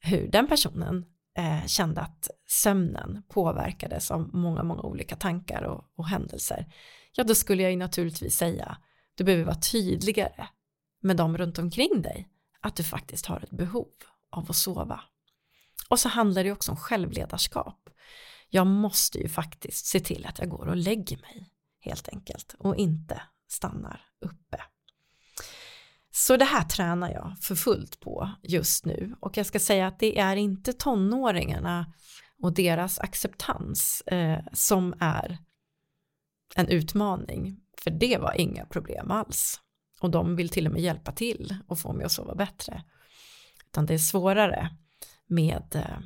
hur 0.00 0.28
den 0.28 0.46
personen 0.46 1.04
eh, 1.38 1.66
kände 1.66 2.00
att 2.00 2.30
sömnen 2.48 3.22
påverkades 3.28 4.10
av 4.10 4.34
många, 4.34 4.62
många 4.62 4.82
olika 4.82 5.16
tankar 5.16 5.62
och, 5.62 5.84
och 5.94 6.06
händelser, 6.06 6.72
ja 7.12 7.24
då 7.24 7.34
skulle 7.34 7.62
jag 7.62 7.72
ju 7.72 7.78
naturligtvis 7.78 8.36
säga, 8.36 8.76
du 9.14 9.24
behöver 9.24 9.44
vara 9.44 9.60
tydligare 9.72 10.48
med 11.00 11.16
dem 11.16 11.38
runt 11.38 11.58
omkring 11.58 12.02
dig, 12.02 12.28
att 12.60 12.76
du 12.76 12.82
faktiskt 12.82 13.26
har 13.26 13.40
ett 13.40 13.50
behov 13.50 13.88
av 14.30 14.50
att 14.50 14.56
sova. 14.56 15.00
Och 15.88 15.98
så 15.98 16.08
handlar 16.08 16.44
det 16.44 16.52
också 16.52 16.70
om 16.70 16.76
självledarskap. 16.76 17.88
Jag 18.48 18.66
måste 18.66 19.18
ju 19.18 19.28
faktiskt 19.28 19.86
se 19.86 20.00
till 20.00 20.26
att 20.26 20.38
jag 20.38 20.48
går 20.48 20.66
och 20.66 20.76
lägger 20.76 21.16
mig 21.16 21.50
helt 21.80 22.08
enkelt 22.08 22.54
och 22.58 22.76
inte 22.76 23.22
stannar 23.48 24.00
uppe. 24.20 24.62
Så 26.12 26.36
det 26.36 26.44
här 26.44 26.64
tränar 26.64 27.10
jag 27.10 27.36
för 27.40 27.54
fullt 27.54 28.00
på 28.00 28.30
just 28.42 28.84
nu 28.84 29.16
och 29.20 29.36
jag 29.36 29.46
ska 29.46 29.58
säga 29.58 29.86
att 29.86 29.98
det 29.98 30.18
är 30.18 30.36
inte 30.36 30.72
tonåringarna 30.72 31.92
och 32.42 32.52
deras 32.52 32.98
acceptans 32.98 34.00
eh, 34.00 34.44
som 34.52 34.94
är 35.00 35.38
en 36.56 36.68
utmaning 36.68 37.60
för 37.78 37.90
det 37.90 38.18
var 38.18 38.40
inga 38.40 38.66
problem 38.66 39.10
alls 39.10 39.60
och 40.00 40.10
de 40.10 40.36
vill 40.36 40.48
till 40.48 40.66
och 40.66 40.72
med 40.72 40.82
hjälpa 40.82 41.12
till 41.12 41.56
och 41.66 41.78
få 41.78 41.92
mig 41.92 42.04
att 42.04 42.12
sova 42.12 42.34
bättre 42.34 42.84
utan 43.70 43.86
det 43.86 43.94
är 43.94 43.98
svårare 43.98 44.70
med 45.26 45.74
eh, 45.74 45.98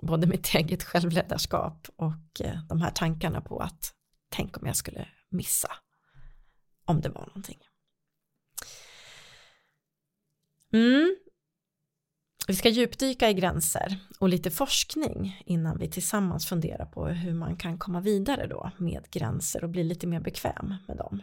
både 0.00 0.26
mitt 0.26 0.54
eget 0.54 0.82
självledarskap 0.82 1.88
och 1.96 2.40
eh, 2.40 2.62
de 2.68 2.80
här 2.80 2.90
tankarna 2.90 3.40
på 3.40 3.58
att 3.58 3.92
tänk 4.28 4.56
om 4.56 4.66
jag 4.66 4.76
skulle 4.76 5.08
missa 5.28 5.72
om 6.84 7.00
det 7.00 7.08
var 7.08 7.26
någonting. 7.26 7.58
Mm. 10.72 11.16
Vi 12.48 12.54
ska 12.56 12.68
djupdyka 12.68 13.30
i 13.30 13.34
gränser 13.34 13.98
och 14.18 14.28
lite 14.28 14.50
forskning 14.50 15.42
innan 15.46 15.78
vi 15.78 15.90
tillsammans 15.90 16.46
funderar 16.46 16.86
på 16.86 17.06
hur 17.06 17.34
man 17.34 17.56
kan 17.56 17.78
komma 17.78 18.00
vidare 18.00 18.46
då 18.46 18.70
med 18.76 19.10
gränser 19.10 19.64
och 19.64 19.70
bli 19.70 19.84
lite 19.84 20.06
mer 20.06 20.20
bekväm 20.20 20.74
med 20.88 20.96
dem. 20.96 21.22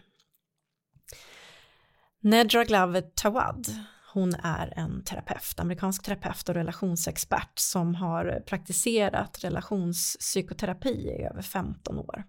Nedra 2.20 2.64
Glover 2.64 3.02
Tawad, 3.02 3.68
hon 4.13 4.34
är 4.43 4.74
en 4.75 5.03
terapeut, 5.03 5.60
amerikansk 5.60 6.03
terapeut 6.03 6.50
och 6.50 6.55
relationsexpert 6.55 7.60
som 7.60 7.96
har 7.96 8.43
praktiserat 8.46 9.43
relationspsykoterapi 9.43 10.89
i 10.89 11.24
över 11.24 11.41
15 11.41 12.00
år. 12.00 12.24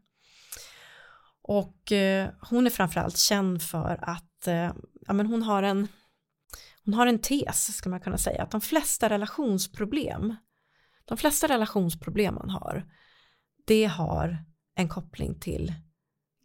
Och 1.43 1.93
eh, 1.93 2.31
hon 2.41 2.67
är 2.67 2.71
framförallt 2.71 3.19
känd 3.19 3.63
för 3.63 3.99
att 4.03 4.47
eh, 4.47 4.73
ja, 5.07 5.13
men 5.13 5.27
hon 5.27 5.43
har 5.43 5.63
en 5.63 5.89
hon 6.85 6.95
har 6.95 7.07
en 7.07 7.19
tes, 7.19 7.77
ska 7.77 7.89
man 7.89 8.01
kunna 8.01 8.19
säga, 8.19 8.43
att 8.43 8.51
de 8.51 8.61
flesta 8.61 9.11
relationsproblem, 9.11 10.37
de 11.05 11.19
flesta 11.19 11.49
relationsproblem 11.49 12.35
man 12.35 12.51
har, 12.51 12.85
det 13.67 13.85
har 13.85 14.45
en 14.75 14.89
koppling 14.89 15.41
till 15.41 15.75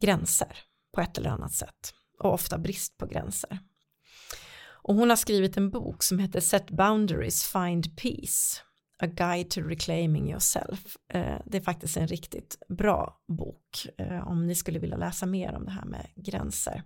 gränser 0.01 0.57
på 0.95 1.01
ett 1.01 1.17
eller 1.17 1.29
annat 1.29 1.53
sätt 1.53 1.93
och 2.19 2.33
ofta 2.33 2.57
brist 2.57 2.97
på 2.97 3.05
gränser. 3.05 3.59
Och 4.89 4.95
hon 4.95 5.09
har 5.09 5.17
skrivit 5.17 5.57
en 5.57 5.69
bok 5.69 6.03
som 6.03 6.19
heter 6.19 6.39
Set 6.39 6.71
Boundaries, 6.71 7.43
Find 7.43 7.97
Peace, 7.97 8.61
A 8.99 9.07
Guide 9.07 9.49
to 9.49 9.61
Reclaiming 9.61 10.31
Yourself. 10.31 10.97
Eh, 11.13 11.37
det 11.45 11.57
är 11.57 11.61
faktiskt 11.61 11.97
en 11.97 12.07
riktigt 12.07 12.57
bra 12.69 13.19
bok 13.27 13.87
eh, 13.97 14.27
om 14.27 14.47
ni 14.47 14.55
skulle 14.55 14.79
vilja 14.79 14.97
läsa 14.97 15.25
mer 15.25 15.53
om 15.53 15.65
det 15.65 15.71
här 15.71 15.85
med 15.85 16.07
gränser. 16.15 16.83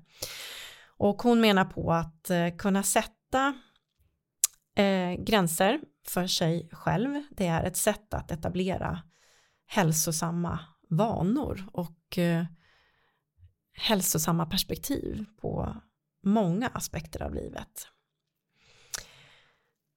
Och 0.97 1.21
hon 1.21 1.41
menar 1.41 1.65
på 1.65 1.93
att 1.93 2.29
eh, 2.29 2.55
kunna 2.57 2.83
sätta 2.83 3.53
gränser 5.17 5.79
för 6.07 6.27
sig 6.27 6.69
själv. 6.71 7.23
Det 7.31 7.47
är 7.47 7.63
ett 7.63 7.77
sätt 7.77 8.13
att 8.13 8.31
etablera 8.31 9.01
hälsosamma 9.65 10.59
vanor 10.89 11.69
och 11.73 12.19
hälsosamma 13.73 14.45
perspektiv 14.45 15.25
på 15.41 15.75
många 16.23 16.67
aspekter 16.67 17.23
av 17.23 17.33
livet. 17.33 17.87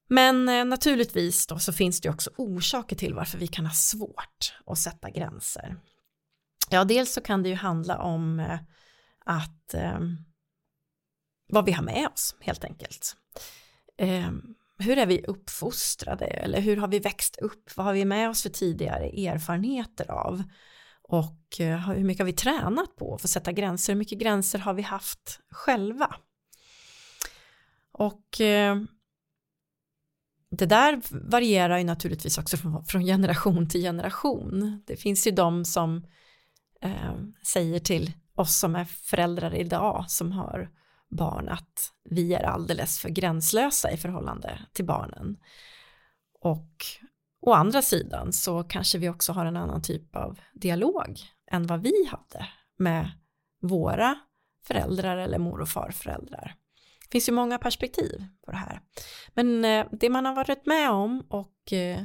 Men 0.08 0.48
eh, 0.48 0.64
naturligtvis 0.64 1.46
då 1.46 1.58
så 1.58 1.72
finns 1.72 2.00
det 2.00 2.10
också 2.10 2.30
orsaker 2.36 2.96
till 2.96 3.14
varför 3.14 3.38
vi 3.38 3.46
kan 3.46 3.66
ha 3.66 3.75
svårt 3.75 4.54
att 4.66 4.78
sätta 4.78 5.10
gränser. 5.10 5.76
Ja, 6.70 6.84
dels 6.84 7.12
så 7.12 7.20
kan 7.20 7.42
det 7.42 7.48
ju 7.48 7.54
handla 7.54 7.98
om 7.98 8.40
eh, 8.40 8.58
att 9.25 9.75
eh, 9.75 9.98
vad 11.48 11.64
vi 11.64 11.72
har 11.72 11.82
med 11.82 12.08
oss 12.14 12.36
helt 12.40 12.64
enkelt. 12.64 13.16
Eh, 13.98 14.30
hur 14.78 14.98
är 14.98 15.06
vi 15.06 15.25
uppfostrade 15.25 16.26
eller 16.26 16.60
hur 16.60 16.76
har 16.76 16.88
vi 16.88 16.98
växt 16.98 17.36
upp? 17.36 17.76
Vad 17.76 17.86
har 17.86 17.92
vi 17.92 18.04
med 18.04 18.30
oss 18.30 18.42
för 18.42 18.50
tidigare 18.50 19.06
erfarenheter 19.06 20.10
av? 20.10 20.42
Och 21.02 21.60
eh, 21.60 21.90
hur 21.90 22.04
mycket 22.04 22.20
har 22.20 22.26
vi 22.26 22.32
tränat 22.32 22.96
på 22.96 23.18
för 23.18 23.26
att 23.26 23.30
sätta 23.30 23.52
gränser? 23.52 23.92
Hur 23.92 23.98
mycket 23.98 24.18
gränser 24.18 24.58
har 24.58 24.75
vi 24.75 24.82
haft 24.82 25.40
själva? 25.50 26.16
Och 27.92 28.40
eh, 28.40 28.76
det 30.50 30.67
där 30.67 31.00
varierar 31.31 31.79
ju 31.79 31.85
naturligtvis 31.85 32.38
också 32.38 32.57
från, 32.57 32.85
från, 32.85 33.05
generation 33.05 33.69
till 33.69 33.81
generation. 33.81 34.83
Det 34.87 34.97
finns 34.97 35.26
ju 35.26 35.31
de 35.31 35.65
som 35.65 36.07
eh, 36.83 37.15
säger 37.43 37.81
till 37.81 38.12
oss 38.35 38.57
som 38.57 38.76
är 38.76 38.85
föräldrar 38.85 39.55
idag 39.55 40.05
som 40.09 40.33
har 40.33 40.71
barn 41.09 41.49
att 41.49 41.93
vi 42.05 42.35
är 42.35 42.43
alldeles 42.43 42.99
för 42.99 43.09
gränslösa 43.09 43.91
i 43.91 43.97
förhållande 43.97 44.59
till 44.73 44.85
barnen. 44.85 45.37
Och 46.41 46.85
å 47.41 47.53
andra 47.53 47.83
sidan 47.83 48.33
så 48.33 48.62
kanske 48.62 48.99
vi 48.99 49.09
också 49.09 49.33
har 49.33 49.47
en 49.47 49.57
annan 49.57 49.83
typ 49.83 50.17
av 50.17 50.41
dialog 50.55 51.21
än 51.50 51.67
vad 51.67 51.83
vi 51.83 52.09
hade 52.11 52.49
med 52.76 53.11
våra 53.62 54.15
föräldrar 54.67 55.17
eller 55.17 55.38
mor 55.38 55.61
och 55.61 55.69
farföräldrar. 55.69 56.55
Det 57.08 57.12
finns 57.12 57.28
ju 57.28 57.32
många 57.32 57.58
perspektiv 57.58 58.25
på 58.44 58.50
det 58.50 58.56
här. 58.56 58.80
Men 59.34 59.64
eh, 59.64 59.86
det 59.92 60.10
man 60.10 60.26
har 60.26 60.34
varit 60.34 60.66
med 60.66 60.90
om 60.90 61.26
och 61.28 61.72
eh, 61.72 62.02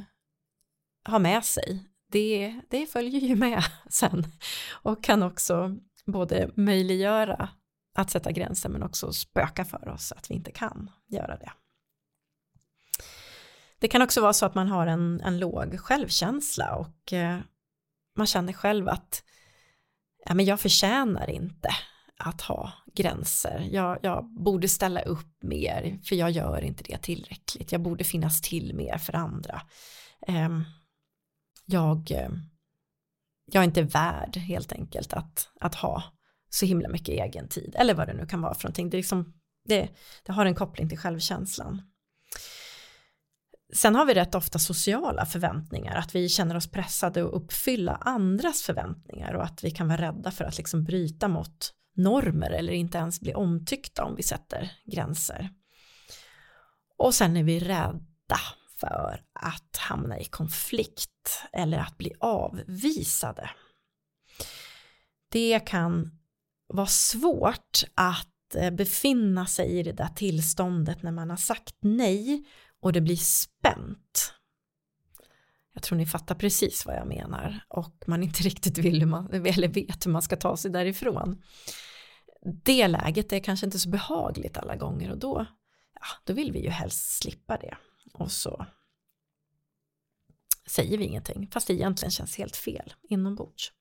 har 1.04 1.18
med 1.18 1.44
sig, 1.44 1.88
det, 2.12 2.60
det 2.70 2.86
följer 2.86 3.20
ju 3.20 3.36
med 3.36 3.62
sen 3.88 4.26
och 4.70 5.04
kan 5.04 5.22
också 5.22 5.76
både 6.06 6.50
möjliggöra 6.54 7.48
att 7.94 8.10
sätta 8.10 8.32
gränser 8.32 8.68
men 8.68 8.82
också 8.82 9.12
spöka 9.12 9.64
för 9.64 9.88
oss 9.88 10.12
att 10.12 10.30
vi 10.30 10.34
inte 10.34 10.50
kan 10.50 10.90
göra 11.08 11.36
det. 11.36 11.52
Det 13.78 13.88
kan 13.88 14.02
också 14.02 14.20
vara 14.20 14.32
så 14.32 14.46
att 14.46 14.54
man 14.54 14.68
har 14.68 14.86
en, 14.86 15.20
en 15.20 15.38
låg 15.38 15.80
självkänsla 15.80 16.76
och 16.76 17.12
eh, 17.12 17.38
man 18.16 18.26
känner 18.26 18.52
själv 18.52 18.88
att 18.88 19.24
ja, 20.24 20.34
men 20.34 20.44
jag 20.44 20.60
förtjänar 20.60 21.30
inte 21.30 21.68
att 22.16 22.40
ha 22.40 22.72
gränser. 22.94 23.68
Jag, 23.72 23.98
jag, 24.02 24.24
borde 24.24 24.68
ställa 24.68 25.02
upp 25.02 25.42
mer 25.42 25.98
för 26.04 26.16
jag 26.16 26.30
gör 26.30 26.64
inte 26.64 26.84
det 26.84 26.98
tillräckligt. 26.98 27.72
Jag 27.72 27.82
borde 27.82 28.04
finnas 28.04 28.40
till 28.40 28.74
mer 28.74 28.98
för 28.98 29.16
andra. 29.16 29.62
Ehm, 30.26 30.64
jag, 31.66 32.10
ehm, 32.10 32.40
jag 33.52 33.60
är 33.60 33.64
inte 33.64 33.82
värd 33.82 34.36
helt 34.36 34.72
enkelt 34.72 35.12
att, 35.12 35.48
att 35.60 35.74
ha 35.74 36.02
så 36.50 36.66
himla 36.66 36.88
mycket 36.88 37.08
egen 37.08 37.48
tid 37.48 37.74
eller 37.78 37.94
vad 37.94 38.08
det 38.08 38.14
nu 38.14 38.26
kan 38.26 38.40
vara 38.40 38.54
för 38.54 38.64
någonting. 38.64 38.90
Det, 38.90 38.96
liksom, 38.96 39.32
det, 39.68 39.88
det 40.26 40.32
har 40.32 40.46
en 40.46 40.54
koppling 40.54 40.88
till 40.88 40.98
självkänslan. 40.98 41.82
Sen 43.74 43.94
har 43.94 44.06
vi 44.06 44.14
rätt 44.14 44.34
ofta 44.34 44.58
sociala 44.58 45.26
förväntningar, 45.26 45.96
att 45.96 46.14
vi 46.14 46.28
känner 46.28 46.56
oss 46.56 46.70
pressade 46.70 47.24
att 47.24 47.32
uppfylla 47.32 47.94
andras 47.94 48.62
förväntningar 48.62 49.34
och 49.34 49.44
att 49.44 49.64
vi 49.64 49.70
kan 49.70 49.88
vara 49.88 50.02
rädda 50.02 50.30
för 50.30 50.44
att 50.44 50.58
liksom 50.58 50.84
bryta 50.84 51.28
mot 51.28 51.74
normer 51.94 52.50
eller 52.50 52.72
inte 52.72 52.98
ens 52.98 53.20
bli 53.20 53.34
omtyckta 53.34 54.04
om 54.04 54.16
vi 54.16 54.22
sätter 54.22 54.72
gränser. 54.84 55.50
Och 56.96 57.14
sen 57.14 57.36
är 57.36 57.42
vi 57.42 57.58
rädda 57.58 58.40
för 58.76 59.22
att 59.32 59.76
hamna 59.76 60.18
i 60.18 60.24
konflikt 60.24 61.42
eller 61.52 61.78
att 61.78 61.98
bli 61.98 62.12
avvisade. 62.20 63.50
Det 65.28 65.60
kan 65.60 66.18
vara 66.66 66.86
svårt 66.86 67.82
att 67.94 68.54
eh, 68.54 68.70
befinna 68.70 69.46
sig 69.46 69.78
i 69.78 69.82
det 69.82 69.92
där 69.92 70.08
tillståndet 70.08 71.02
när 71.02 71.12
man 71.12 71.30
har 71.30 71.36
sagt 71.36 71.76
nej 71.80 72.44
och 72.80 72.92
det 72.92 73.00
blir 73.00 73.16
spänt. 73.16 74.34
Jag 75.72 75.82
tror 75.82 75.98
ni 75.98 76.06
fattar 76.06 76.34
precis 76.34 76.86
vad 76.86 76.96
jag 76.96 77.06
menar 77.06 77.64
och 77.68 77.94
man 78.06 78.22
inte 78.22 78.42
riktigt 78.42 78.78
vill 78.78 79.00
hur 79.00 79.06
man, 79.06 79.32
eller 79.32 79.68
vet 79.68 80.06
hur 80.06 80.10
man 80.10 80.22
ska 80.22 80.36
ta 80.36 80.56
sig 80.56 80.70
därifrån. 80.70 81.42
Det 82.64 82.88
läget 82.88 83.32
är 83.32 83.38
kanske 83.38 83.66
inte 83.66 83.78
så 83.78 83.88
behagligt 83.88 84.56
alla 84.56 84.76
gånger 84.76 85.10
och 85.10 85.18
då, 85.18 85.46
ja, 85.94 86.06
då 86.24 86.32
vill 86.32 86.52
vi 86.52 86.62
ju 86.62 86.70
helst 86.70 87.22
slippa 87.22 87.56
det. 87.56 87.76
Och 88.12 88.32
så 88.32 88.66
säger 90.66 90.98
vi 90.98 91.04
ingenting 91.04 91.48
fast 91.52 91.66
det 91.66 91.74
egentligen 91.74 92.10
känns 92.10 92.38
helt 92.38 92.56
fel 92.56 92.94
inombords. 93.02 93.72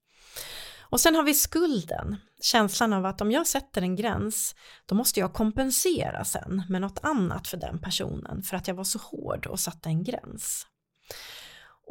Och 0.80 1.00
sen 1.00 1.16
har 1.16 1.24
vi 1.24 1.34
skulden, 1.34 2.18
känslan 2.42 2.94
av 2.94 3.06
att 3.06 3.22
om 3.22 3.32
jag 3.32 3.48
sätter 3.48 3.82
en 3.82 3.96
gräns 3.96 4.56
då 4.86 4.96
måste 4.96 5.20
jag 5.20 5.34
kompensera 5.34 6.26
sen 6.26 6.64
med 6.70 6.82
något 6.82 7.00
annat 7.04 7.48
för 7.48 7.58
den 7.58 7.80
personen 7.80 8.44
för 8.44 8.58
att 8.58 8.68
jag 8.68 8.76
var 8.76 8.84
så 8.84 9.00
hård 9.00 9.46
och 9.46 9.60
satte 9.60 9.90
en 9.90 10.04
gräns. 10.04 10.68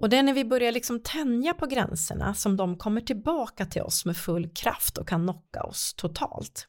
Och 0.00 0.09
det 0.09 0.16
är 0.16 0.23
när 0.23 0.33
vi 0.33 0.45
börjar 0.45 0.73
liksom 0.73 1.02
tänja 1.02 1.54
på 1.54 1.66
gränserna 1.66 2.35
som 2.35 2.57
de 2.57 2.78
kommer 2.78 3.00
tillbaka 3.00 3.66
till 3.66 3.83
oss 3.83 4.04
med 4.04 4.16
full 4.16 4.49
kraft 4.54 4.99
och 4.99 5.09
kan 5.09 5.23
knocka 5.23 5.62
oss 5.62 5.95
totalt. 5.95 6.66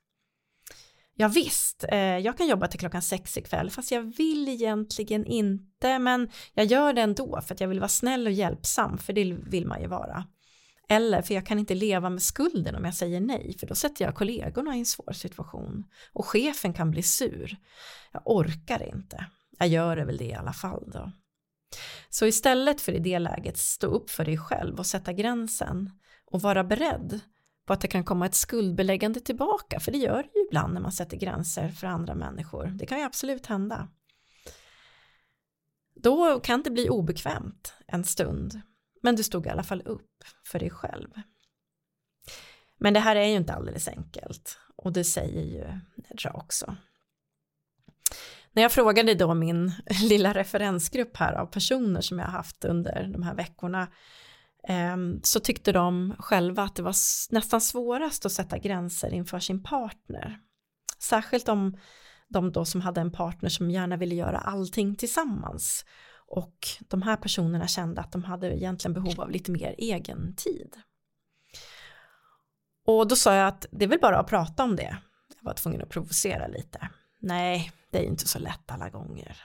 Ja, 1.16 1.28
visst, 1.28 1.86
eh, 1.92 1.98
jag 1.98 2.38
kan 2.38 2.48
jobba 2.48 2.68
till 2.68 2.80
klockan 2.80 3.02
sex 3.02 3.38
ikväll 3.38 3.70
fast 3.70 3.92
jag 3.92 4.02
vill 4.18 4.50
egentligen 4.50 5.26
inte 5.26 6.00
men 6.00 6.30
jag 6.54 6.66
gör 6.66 6.94
det 6.94 7.02
ändå 7.02 7.42
för 7.42 7.54
att 7.54 7.62
jag 7.62 7.68
vill 7.68 7.80
vara 7.80 7.90
snäll 7.90 8.28
och 8.28 8.34
hjälpsam 8.34 8.98
för 8.98 9.14
det 9.14 9.24
vill 9.34 9.68
man 9.68 9.82
ju 9.82 9.88
vara. 9.88 10.26
Eller 10.90 11.22
för 11.22 11.34
jag 11.34 11.46
kan 11.46 11.60
inte 11.60 11.76
leva 11.76 12.10
med 12.10 12.24
skulden 12.24 12.76
om 12.76 12.86
jag 12.86 12.96
säger 12.96 13.22
nej, 13.22 13.56
för 13.60 13.68
då 13.68 13.76
sätter 13.76 14.06
jag 14.06 14.16
kollegorna 14.16 14.76
i 14.76 14.80
en 14.80 14.86
svår 14.86 15.14
situation. 15.14 15.84
Och 16.14 16.26
chefen 16.26 16.74
kan 16.74 16.92
bli 16.92 17.04
sur. 17.04 17.58
Jag 18.12 18.22
orkar 18.26 18.96
inte. 18.96 19.26
Jag 19.60 19.68
gör 19.68 19.96
det 19.96 20.06
väl 20.06 20.18
det 20.18 20.26
i 20.26 20.34
alla 20.34 20.54
fall 20.54 20.92
då. 20.94 21.12
Så 22.10 22.26
istället 22.26 22.82
för 22.82 22.92
i 22.92 23.00
det 23.00 23.20
läget 23.20 23.58
stå 23.58 23.88
upp 23.88 24.10
för 24.10 24.26
dig 24.26 24.38
själv 24.38 24.80
och 24.80 24.86
sätta 24.86 25.14
gränsen 25.14 25.92
och 26.26 26.42
vara 26.42 26.64
beredd 26.64 27.20
på 27.66 27.74
att 27.74 27.82
det 27.82 27.88
kan 27.88 28.04
komma 28.04 28.26
ett 28.26 28.36
skuldbeläggande 28.36 29.20
tillbaka, 29.20 29.80
för 29.80 29.92
det 29.92 29.98
gör 29.98 30.24
det 30.24 30.40
ju 30.40 30.46
ibland 30.48 30.74
när 30.74 30.82
man 30.82 30.92
sätter 30.92 31.18
gränser 31.18 31.70
för 31.70 31.88
andra 31.88 32.16
människor. 32.16 32.66
Det 32.66 32.86
kan 32.86 32.98
ju 32.98 33.04
absolut 33.04 33.46
hända. 33.46 33.88
Då 35.96 36.40
kan 36.40 36.64
det 36.64 36.72
bli 36.72 36.90
obekvämt 36.90 37.74
en 37.88 38.04
stund 38.04 38.62
men 39.02 39.16
du 39.16 39.24
stod 39.24 39.46
i 39.46 39.50
alla 39.50 39.64
fall 39.64 39.82
upp 39.86 40.24
för 40.46 40.60
dig 40.60 40.70
själv. 40.70 41.10
Men 42.78 42.94
det 42.94 43.00
här 43.00 43.16
är 43.16 43.26
ju 43.26 43.36
inte 43.36 43.54
alldeles 43.54 43.88
enkelt 43.88 44.58
och 44.76 44.94
det 44.94 45.04
säger 45.04 45.42
ju 45.42 45.80
Nedra 45.96 46.34
också. 46.34 46.76
När 48.54 48.62
jag 48.62 48.72
frågade 48.72 49.14
då 49.14 49.34
min 49.34 49.72
lilla 50.02 50.34
referensgrupp 50.34 51.18
här 51.18 51.34
av 51.34 51.46
personer 51.46 52.02
som 52.02 52.20
jag 52.20 52.26
har 52.26 52.32
haft 52.32 52.66
under 52.66 53.10
de 53.14 53.24
här 53.24 53.36
veckorna 53.36 53.88
ehm, 54.68 55.20
så 55.24 55.40
tyckte 55.40 55.72
de 55.72 56.16
själva 56.20 56.64
att 56.64 56.76
det 56.76 56.84
var 56.84 56.96
nästan 57.34 57.62
svårast 57.62 58.26
att 58.26 58.32
sätta 58.32 58.58
gränser 58.58 59.14
inför 59.14 59.40
sin 59.40 59.64
partner. 59.64 60.40
Särskilt 61.00 61.50
om 61.50 61.78
de 62.30 62.52
då 62.52 62.66
som 62.66 62.82
hade 62.82 63.02
en 63.02 63.12
partner 63.12 63.50
som 63.50 63.72
gärna 63.72 63.98
ville 63.98 64.16
göra 64.16 64.38
allting 64.38 64.96
tillsammans 64.96 65.86
och 66.28 66.58
de 66.80 67.02
här 67.02 67.18
personerna 67.18 67.68
kände 67.68 68.02
att 68.02 68.12
de 68.12 68.24
hade 68.24 68.58
egentligen 68.58 68.94
behov 68.94 69.22
av 69.22 69.32
lite 69.32 69.52
mer 69.52 69.76
egen 69.78 70.36
tid. 70.36 70.76
Och 72.86 73.08
då 73.08 73.16
sa 73.16 73.36
jag 73.36 73.48
att 73.48 73.66
det 73.72 73.86
är 73.86 73.90
väl 73.90 74.00
bara 74.00 74.20
att 74.20 74.28
prata 74.28 74.64
om 74.64 74.76
det. 74.76 74.98
Jag 75.38 75.46
var 75.46 75.54
tvungen 75.54 75.82
att 75.82 75.90
provocera 75.90 76.48
lite. 76.48 76.90
Nej, 77.20 77.72
det 77.92 78.00
är 78.00 78.04
inte 78.04 78.28
så 78.28 78.40
lätt 78.40 78.72
alla 78.72 78.90
gånger. 78.90 79.38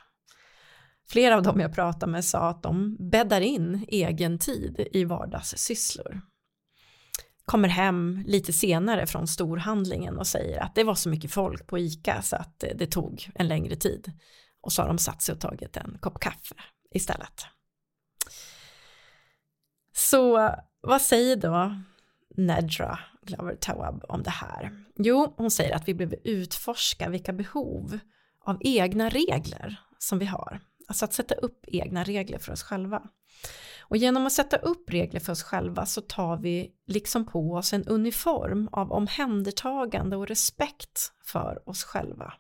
Flera 1.09 1.37
av 1.37 1.43
dem 1.43 1.61
jag 1.61 1.75
pratade 1.75 2.13
med 2.13 2.25
sa 2.25 2.49
att 2.49 2.63
de 2.63 2.97
bäddar 3.11 3.41
in 3.41 3.85
egen 3.89 4.39
tid 4.39 4.89
i 4.93 5.05
vardagssysslor. 5.05 6.21
Kommer 7.45 7.69
hem 7.69 8.23
lite 8.27 8.53
senare 8.53 9.07
från 9.07 9.27
storhandlingen 9.27 10.19
och 10.19 10.27
säger 10.27 10.63
att 10.63 10.75
det 10.75 10.85
var 10.85 10.95
så 10.95 11.09
mycket 11.09 11.33
folk 11.33 11.67
på 11.67 11.79
ICA 11.79 12.23
så 12.23 12.37
att 12.37 12.65
det 12.75 12.87
tog 12.87 13.31
en 13.35 13.49
längre 13.49 13.77
tid. 13.77 14.13
Och 14.61 14.73
så 14.73 14.83
har 14.83 14.89
de 14.89 14.99
satt 14.99 15.23
sig 15.23 15.33
och 15.33 15.41
tagit 15.41 15.77
en 15.77 15.99
kopp 16.01 16.21
kaffe 16.21 16.55
istället. 16.91 17.47
Så 19.93 20.51
vad 20.81 21.03
säger 21.03 21.37
då 21.37 21.83
Nedra 22.37 22.99
Glover 23.23 23.57
Tawab 23.57 24.05
om 24.09 24.23
det 24.23 24.31
här? 24.31 24.85
Jo, 24.97 25.35
hon 25.37 25.51
säger 25.51 25.77
att 25.77 25.89
vi 25.89 25.95
behöver 25.95 26.19
utforska 26.25 27.09
vilka 27.09 27.33
behov 27.33 27.99
av 28.47 28.57
egna 28.61 29.09
regler 29.09 29.81
som 29.99 30.19
vi 30.19 30.25
har. 30.27 30.61
Alltså 30.89 31.05
att 31.05 31.13
sätta 31.13 31.35
upp 31.35 31.65
egna 31.67 32.05
regler 32.05 32.39
för 32.39 32.53
oss 32.53 32.63
själva. 32.63 33.03
Och 33.81 33.97
genom 33.97 34.27
att 34.27 34.33
sätta 34.33 34.57
upp 34.57 34.91
regler 34.91 35.21
för 35.21 35.33
oss 35.33 35.43
själva 35.43 35.87
så 35.87 36.01
tar 36.01 36.37
vi 36.37 36.71
liksom 36.87 37.27
på 37.27 37.53
oss 37.53 37.73
en 37.73 37.85
uniform 37.85 38.69
av 38.73 38.93
omhändertagande 38.93 40.17
och 40.17 40.29
respekt 40.29 41.13
för 41.25 41.69
oss 41.69 41.85
själva. 41.85 42.33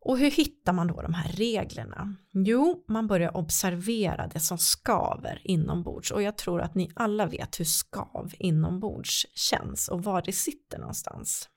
Och 0.00 0.18
hur 0.18 0.30
hittar 0.30 0.72
man 0.72 0.86
då 0.86 1.02
de 1.02 1.14
här 1.14 1.32
reglerna? 1.32 2.16
Jo, 2.32 2.84
man 2.88 3.06
börjar 3.06 3.36
observera 3.36 4.26
det 4.26 4.40
som 4.40 4.58
skaver 4.58 5.40
inombords 5.44 6.10
och 6.10 6.22
jag 6.22 6.36
tror 6.38 6.60
att 6.60 6.74
ni 6.74 6.90
alla 6.94 7.26
vet 7.26 7.60
hur 7.60 7.64
skav 7.64 8.32
inombords 8.38 9.26
känns 9.34 9.88
och 9.88 10.04
var 10.04 10.22
det 10.22 10.32
sitter 10.32 10.78
någonstans. 10.78 11.48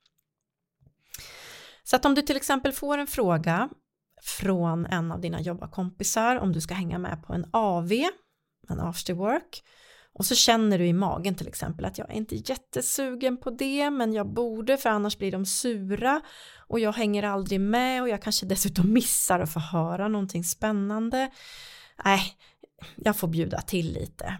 Så 1.89 1.95
att 1.95 2.05
om 2.05 2.15
du 2.15 2.21
till 2.21 2.37
exempel 2.37 2.71
får 2.71 2.97
en 2.97 3.07
fråga 3.07 3.69
från 4.21 4.85
en 4.85 5.11
av 5.11 5.21
dina 5.21 5.41
jobbarkompisar 5.41 6.35
om 6.35 6.53
du 6.53 6.61
ska 6.61 6.73
hänga 6.73 6.97
med 6.97 7.23
på 7.23 7.33
en 7.33 7.45
AV, 7.51 7.91
en 8.69 8.79
after 8.79 9.13
work, 9.13 9.63
och 10.13 10.25
så 10.25 10.35
känner 10.35 10.79
du 10.79 10.85
i 10.87 10.93
magen 10.93 11.35
till 11.35 11.47
exempel 11.47 11.85
att 11.85 11.97
jag 11.97 12.09
är 12.11 12.13
inte 12.13 12.35
jättesugen 12.35 13.37
på 13.37 13.49
det 13.49 13.89
men 13.89 14.13
jag 14.13 14.33
borde 14.33 14.77
för 14.77 14.89
annars 14.89 15.17
blir 15.17 15.31
de 15.31 15.45
sura 15.45 16.21
och 16.57 16.79
jag 16.79 16.93
hänger 16.93 17.23
aldrig 17.23 17.61
med 17.61 18.01
och 18.01 18.09
jag 18.09 18.21
kanske 18.21 18.45
dessutom 18.45 18.93
missar 18.93 19.39
att 19.39 19.53
få 19.53 19.59
höra 19.59 20.07
någonting 20.07 20.43
spännande. 20.43 21.31
Nej, 22.05 22.21
jag 22.95 23.17
får 23.17 23.27
bjuda 23.27 23.61
till 23.61 23.93
lite. 23.93 24.37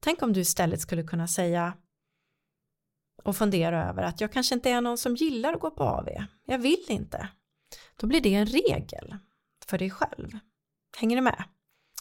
Tänk 0.00 0.22
om 0.22 0.32
du 0.32 0.40
istället 0.40 0.80
skulle 0.80 1.02
kunna 1.02 1.28
säga 1.28 1.74
och 3.22 3.36
fundera 3.36 3.88
över 3.88 4.02
att 4.02 4.20
jag 4.20 4.32
kanske 4.32 4.54
inte 4.54 4.70
är 4.70 4.80
någon 4.80 4.98
som 4.98 5.16
gillar 5.16 5.52
att 5.52 5.60
gå 5.60 5.70
på 5.70 5.84
AV. 5.84 6.08
Jag 6.46 6.58
vill 6.58 6.84
inte. 6.88 7.28
Då 7.96 8.06
blir 8.06 8.20
det 8.20 8.34
en 8.34 8.46
regel 8.46 9.16
för 9.66 9.78
dig 9.78 9.90
själv. 9.90 10.38
Hänger 10.96 11.16
du 11.16 11.22
med? 11.22 11.44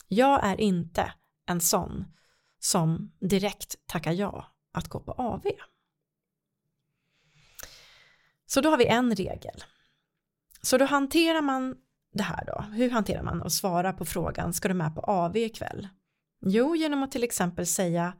Jag 0.08 0.46
är 0.46 0.62
inte 0.62 1.14
en 1.48 1.62
sån 1.62 2.06
som 2.60 3.12
direkt 3.20 3.76
tackar 3.86 4.12
ja 4.12 4.46
att 4.74 4.88
gå 4.88 5.00
på 5.00 5.12
AV. 5.12 5.46
Så 8.46 8.62
då 8.62 8.70
har 8.70 8.78
vi 8.78 8.86
en 8.86 9.16
regel. 9.16 9.64
Så 10.62 10.78
då 10.78 10.86
hanterar 10.86 11.42
man 11.42 11.76
det 12.14 12.24
här 12.24 12.46
då. 12.46 12.62
Hur 12.62 12.90
hanterar 12.90 13.24
man 13.24 13.42
och 13.42 13.54
svara 13.54 13.94
på 13.94 14.06
frågan 14.06 14.54
ska 14.54 14.68
du 14.68 14.74
med 14.74 14.96
på 14.96 15.02
AV 15.02 15.38
ikväll? 15.38 15.88
Jo, 16.46 16.76
genom 16.76 17.04
att 17.04 17.12
till 17.12 17.24
exempel 17.24 17.68
säga 17.68 18.14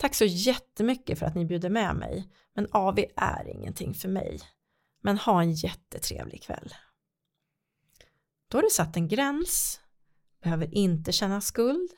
tack 0.00 0.14
så 0.14 0.24
jättemycket 0.24 1.18
för 1.18 1.26
att 1.26 1.34
ni 1.34 1.44
bjuder 1.44 1.70
med 1.70 1.96
mig 1.96 2.32
men 2.54 2.66
AV 2.70 2.98
är 3.16 3.48
ingenting 3.48 3.94
för 3.94 4.08
mig. 4.08 4.40
Men 5.02 5.18
ha 5.18 5.42
en 5.42 5.52
jättetrevlig 5.52 6.42
kväll. 6.42 6.74
Då 8.48 8.58
har 8.58 8.62
du 8.62 8.70
satt 8.70 8.96
en 8.96 9.08
gräns 9.08 9.80
behöver 10.42 10.74
inte 10.74 11.12
känna 11.12 11.40
skuld 11.40 11.90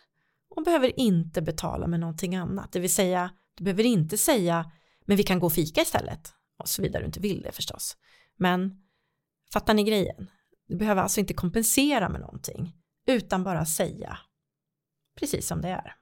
och 0.51 0.65
behöver 0.65 1.01
inte 1.01 1.43
betala 1.43 1.87
med 1.87 2.01
någonting 2.01 2.35
annat. 2.37 2.73
Det 2.73 2.81
vill 2.81 2.95
säga, 2.95 3.31
du 3.55 3.65
behöver 3.65 3.85
inte 3.85 4.19
säga 4.19 4.73
men 5.07 5.17
vi 5.17 5.23
kan 5.23 5.39
gå 5.39 5.47
och 5.47 5.53
fika 5.53 5.81
istället. 5.83 6.35
Och 6.59 6.69
så 6.69 6.83
vidare 6.83 7.03
du 7.03 7.07
inte 7.07 7.21
vill 7.21 7.43
det 7.43 7.53
förstås. 7.53 7.97
Men 8.37 8.83
fattar 9.53 9.75
ni 9.75 9.85
grejen? 9.85 10.31
Du 10.69 10.77
behöver 10.77 11.03
alltså 11.03 11.21
inte 11.21 11.35
kompensera 11.35 12.09
med 12.09 12.21
någonting 12.21 12.77
utan 13.07 13.45
bara 13.45 13.65
säga 13.65 14.19
precis 15.19 15.47
som 15.47 15.61
det 15.61 15.69
är. 15.69 16.02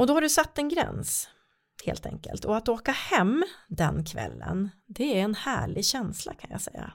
Och 0.00 0.06
då 0.06 0.14
har 0.14 0.20
du 0.20 0.28
satt 0.28 0.58
en 0.58 0.68
gräns 0.68 1.28
helt 1.84 2.06
enkelt 2.06 2.44
och 2.44 2.56
att 2.56 2.68
åka 2.68 2.92
hem 2.92 3.44
den 3.68 4.04
kvällen 4.04 4.70
det 4.86 5.18
är 5.18 5.22
en 5.24 5.34
härlig 5.34 5.84
känsla 5.84 6.34
kan 6.34 6.50
jag 6.50 6.60
säga. 6.60 6.92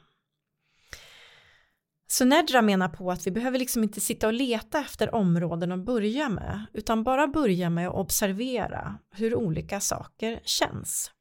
Så 2.08 2.26
Nedra 2.26 2.62
menar 2.62 2.90
på 2.90 3.12
att 3.12 3.28
vi 3.28 3.32
behöver 3.32 3.60
liksom 3.60 3.84
inte 3.84 4.02
sitta 4.02 4.28
och 4.28 4.34
leta 4.34 4.80
efter 4.80 5.16
områden 5.16 5.72
att 5.72 5.86
börja 5.86 6.30
med 6.30 6.66
utan 6.74 7.04
bara 7.04 7.28
börja 7.28 7.70
med 7.70 7.88
att 7.88 7.96
observera 7.96 9.00
hur 9.12 9.36
olika 9.36 9.80
saker 9.80 10.40
känns. 10.44 11.12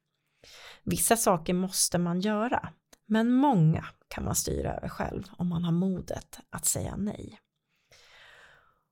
Vissa 0.83 1.17
saker 1.17 1.53
måste 1.53 1.97
man 1.97 2.19
göra 2.19 2.69
men 3.07 3.31
många 3.31 3.85
kan 4.07 4.23
man 4.23 4.35
styra 4.35 4.73
över 4.73 4.89
själv 4.89 5.23
om 5.37 5.47
man 5.47 5.63
har 5.63 5.71
modet 5.71 6.39
att 6.49 6.65
säga 6.65 6.95
nej. 6.95 7.39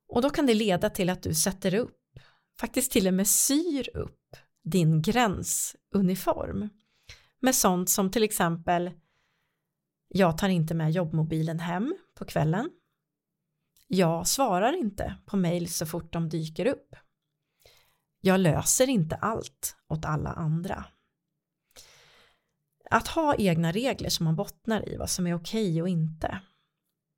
Och 0.08 0.22
då 0.22 0.30
kan 0.30 0.46
det 0.46 0.54
leda 0.54 0.90
till 0.90 1.10
att 1.10 1.24
du 1.24 1.34
sätter 1.34 1.76
upp, 1.76 2.03
faktiskt 2.60 2.92
till 2.92 3.08
och 3.08 3.14
med 3.14 3.28
syr 3.28 3.98
upp 3.98 4.36
din 4.64 5.02
gränsuniform 5.02 6.70
med 7.40 7.56
sånt 7.56 7.90
som 7.90 8.12
till 8.12 8.24
exempel 8.24 8.92
jag 10.08 10.38
tar 10.38 10.50
inte 10.50 10.74
med 10.74 10.92
jobbmobilen 10.92 11.60
hem 11.60 11.98
på 12.16 12.26
kvällen. 12.26 12.70
Jag 13.88 14.28
svarar 14.28 14.74
inte 14.74 15.16
på 15.26 15.38
mejl 15.38 15.70
så 15.70 15.86
fort 15.86 16.14
de 16.14 16.30
dyker 16.30 16.66
upp. 16.66 16.96
Jag 18.22 18.40
löser 18.40 18.90
inte 18.90 19.16
allt 19.16 19.76
åt 19.88 20.06
alla 20.06 20.30
andra. 20.30 20.86
Att 22.90 23.08
ha 23.08 23.36
egna 23.36 23.72
regler 23.72 24.10
som 24.10 24.24
man 24.24 24.36
bottnar 24.36 24.90
i 24.90 24.98
vad 24.98 25.10
som 25.10 25.28
är 25.28 25.36
okej 25.36 25.82
och 25.82 25.90
inte. 25.90 26.42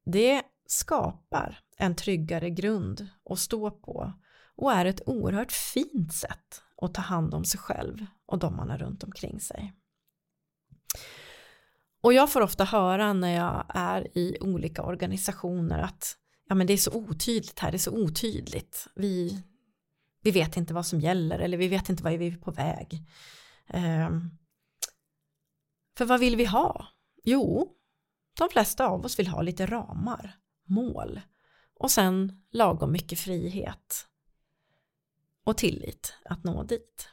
Det 0.05 0.43
skapar 0.65 1.59
en 1.77 1.95
tryggare 1.95 2.49
grund 2.49 3.07
att 3.29 3.39
stå 3.39 3.71
på 3.71 4.13
och 4.55 4.71
är 4.71 4.85
ett 4.85 5.01
oerhört 5.05 5.51
fint 5.51 6.13
sätt 6.13 6.63
att 6.81 6.93
ta 6.93 7.01
hand 7.01 7.33
om 7.33 7.45
sig 7.45 7.59
själv 7.59 8.05
och 8.25 8.39
de 8.39 8.55
man 8.55 8.69
har 8.69 8.77
runt 8.77 9.03
omkring 9.03 9.39
sig. 9.39 9.73
Och 12.01 12.13
jag 12.13 12.31
får 12.31 12.41
ofta 12.41 12.63
höra 12.63 13.13
när 13.13 13.35
jag 13.35 13.65
är 13.69 14.17
i 14.17 14.37
olika 14.41 14.83
organisationer 14.83 15.79
att 15.79 16.17
ja 16.47 16.55
men 16.55 16.67
det 16.67 16.73
är 16.73 16.77
så 16.77 16.93
otydligt 16.93 17.59
här, 17.59 17.71
det 17.71 17.77
är 17.77 17.79
så 17.79 18.03
otydligt. 18.03 18.87
Vi, 18.95 19.43
vi 20.21 20.31
vet 20.31 20.57
inte 20.57 20.73
vad 20.73 20.85
som 20.85 20.99
gäller 20.99 21.39
eller 21.39 21.57
vi 21.57 21.67
vet 21.67 21.89
inte 21.89 22.03
vad 22.03 22.13
vi 22.13 22.27
är 22.27 22.37
på 22.37 22.51
väg. 22.51 23.03
Um, 23.73 24.37
för 25.97 26.05
vad 26.05 26.19
vill 26.19 26.35
vi 26.35 26.45
ha? 26.45 26.87
Jo, 27.23 27.71
de 28.37 28.49
flesta 28.49 28.87
av 28.87 29.05
oss 29.05 29.19
vill 29.19 29.27
ha 29.27 29.41
lite 29.41 29.65
ramar, 29.65 30.35
mål 30.65 31.21
och 31.79 31.91
sen 31.91 32.41
lagom 32.51 32.91
mycket 32.91 33.19
frihet 33.19 34.07
och 35.45 35.57
tillit 35.57 36.13
att 36.25 36.43
nå 36.43 36.63
dit. 36.63 37.09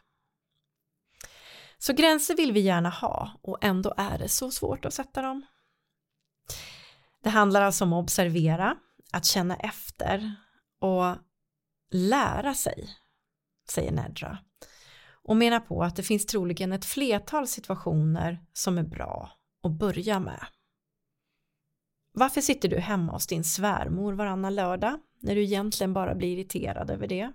Så 1.78 1.92
gränser 1.92 2.36
vill 2.36 2.52
vi 2.52 2.60
gärna 2.60 2.90
ha 2.90 3.40
och 3.42 3.58
ändå 3.64 3.94
är 3.96 4.18
det 4.18 4.28
så 4.28 4.50
svårt 4.50 4.84
att 4.84 4.94
sätta 4.94 5.22
dem. 5.22 5.46
Det 7.22 7.30
handlar 7.30 7.62
alltså 7.62 7.84
om 7.84 7.92
att 7.92 8.02
observera, 8.02 8.76
att 9.12 9.24
känna 9.24 9.56
efter 9.56 10.34
och 10.80 11.16
lära 11.90 12.54
sig, 12.54 12.88
säger 13.70 13.92
Nedra. 13.92 14.38
Och 15.24 15.36
menar 15.36 15.60
på 15.60 15.82
att 15.82 15.96
det 15.96 16.02
finns 16.02 16.26
troligen 16.26 16.72
ett 16.72 16.84
flertal 16.84 17.46
situationer 17.46 18.44
som 18.52 18.78
är 18.78 18.82
bra 18.82 19.32
att 19.62 19.72
börja 19.72 20.20
med. 20.20 20.46
Varför 22.12 22.40
sitter 22.40 22.68
du 22.68 22.78
hemma 22.78 23.12
hos 23.12 23.26
din 23.26 23.44
svärmor 23.44 24.12
varannan 24.12 24.54
lördag 24.54 25.00
när 25.20 25.34
du 25.34 25.42
egentligen 25.42 25.92
bara 25.92 26.14
blir 26.14 26.38
irriterad 26.38 26.90
över 26.90 27.06
det? 27.06 27.32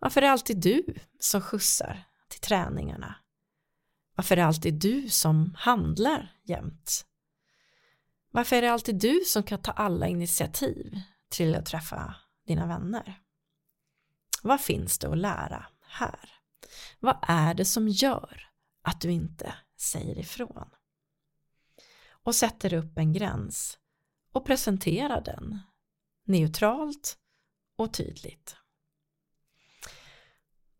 Varför 0.00 0.22
är 0.22 0.26
det 0.26 0.32
alltid 0.32 0.60
du 0.60 0.94
som 1.18 1.40
skjutsar 1.40 2.04
till 2.28 2.40
träningarna? 2.40 3.14
Varför 4.14 4.34
är 4.34 4.40
det 4.40 4.46
alltid 4.46 4.74
du 4.74 5.08
som 5.08 5.54
handlar 5.58 6.36
jämt? 6.42 7.06
Varför 8.30 8.56
är 8.56 8.62
det 8.62 8.72
alltid 8.72 8.98
du 8.98 9.20
som 9.26 9.42
kan 9.42 9.62
ta 9.62 9.70
alla 9.70 10.08
initiativ 10.08 11.00
till 11.28 11.54
att 11.54 11.66
träffa 11.66 12.14
dina 12.46 12.66
vänner? 12.66 13.20
Vad 14.42 14.60
finns 14.60 14.98
det 14.98 15.08
att 15.08 15.18
lära 15.18 15.66
här? 15.86 16.30
Vad 16.98 17.18
är 17.22 17.54
det 17.54 17.64
som 17.64 17.88
gör 17.88 18.50
att 18.82 19.00
du 19.00 19.10
inte 19.10 19.54
säger 19.76 20.18
ifrån? 20.18 20.70
Och 22.08 22.34
sätter 22.34 22.74
upp 22.74 22.98
en 22.98 23.12
gräns 23.12 23.78
och 24.32 24.46
presenterar 24.46 25.20
den 25.20 25.58
neutralt 26.24 27.18
och 27.76 27.94
tydligt. 27.94 28.56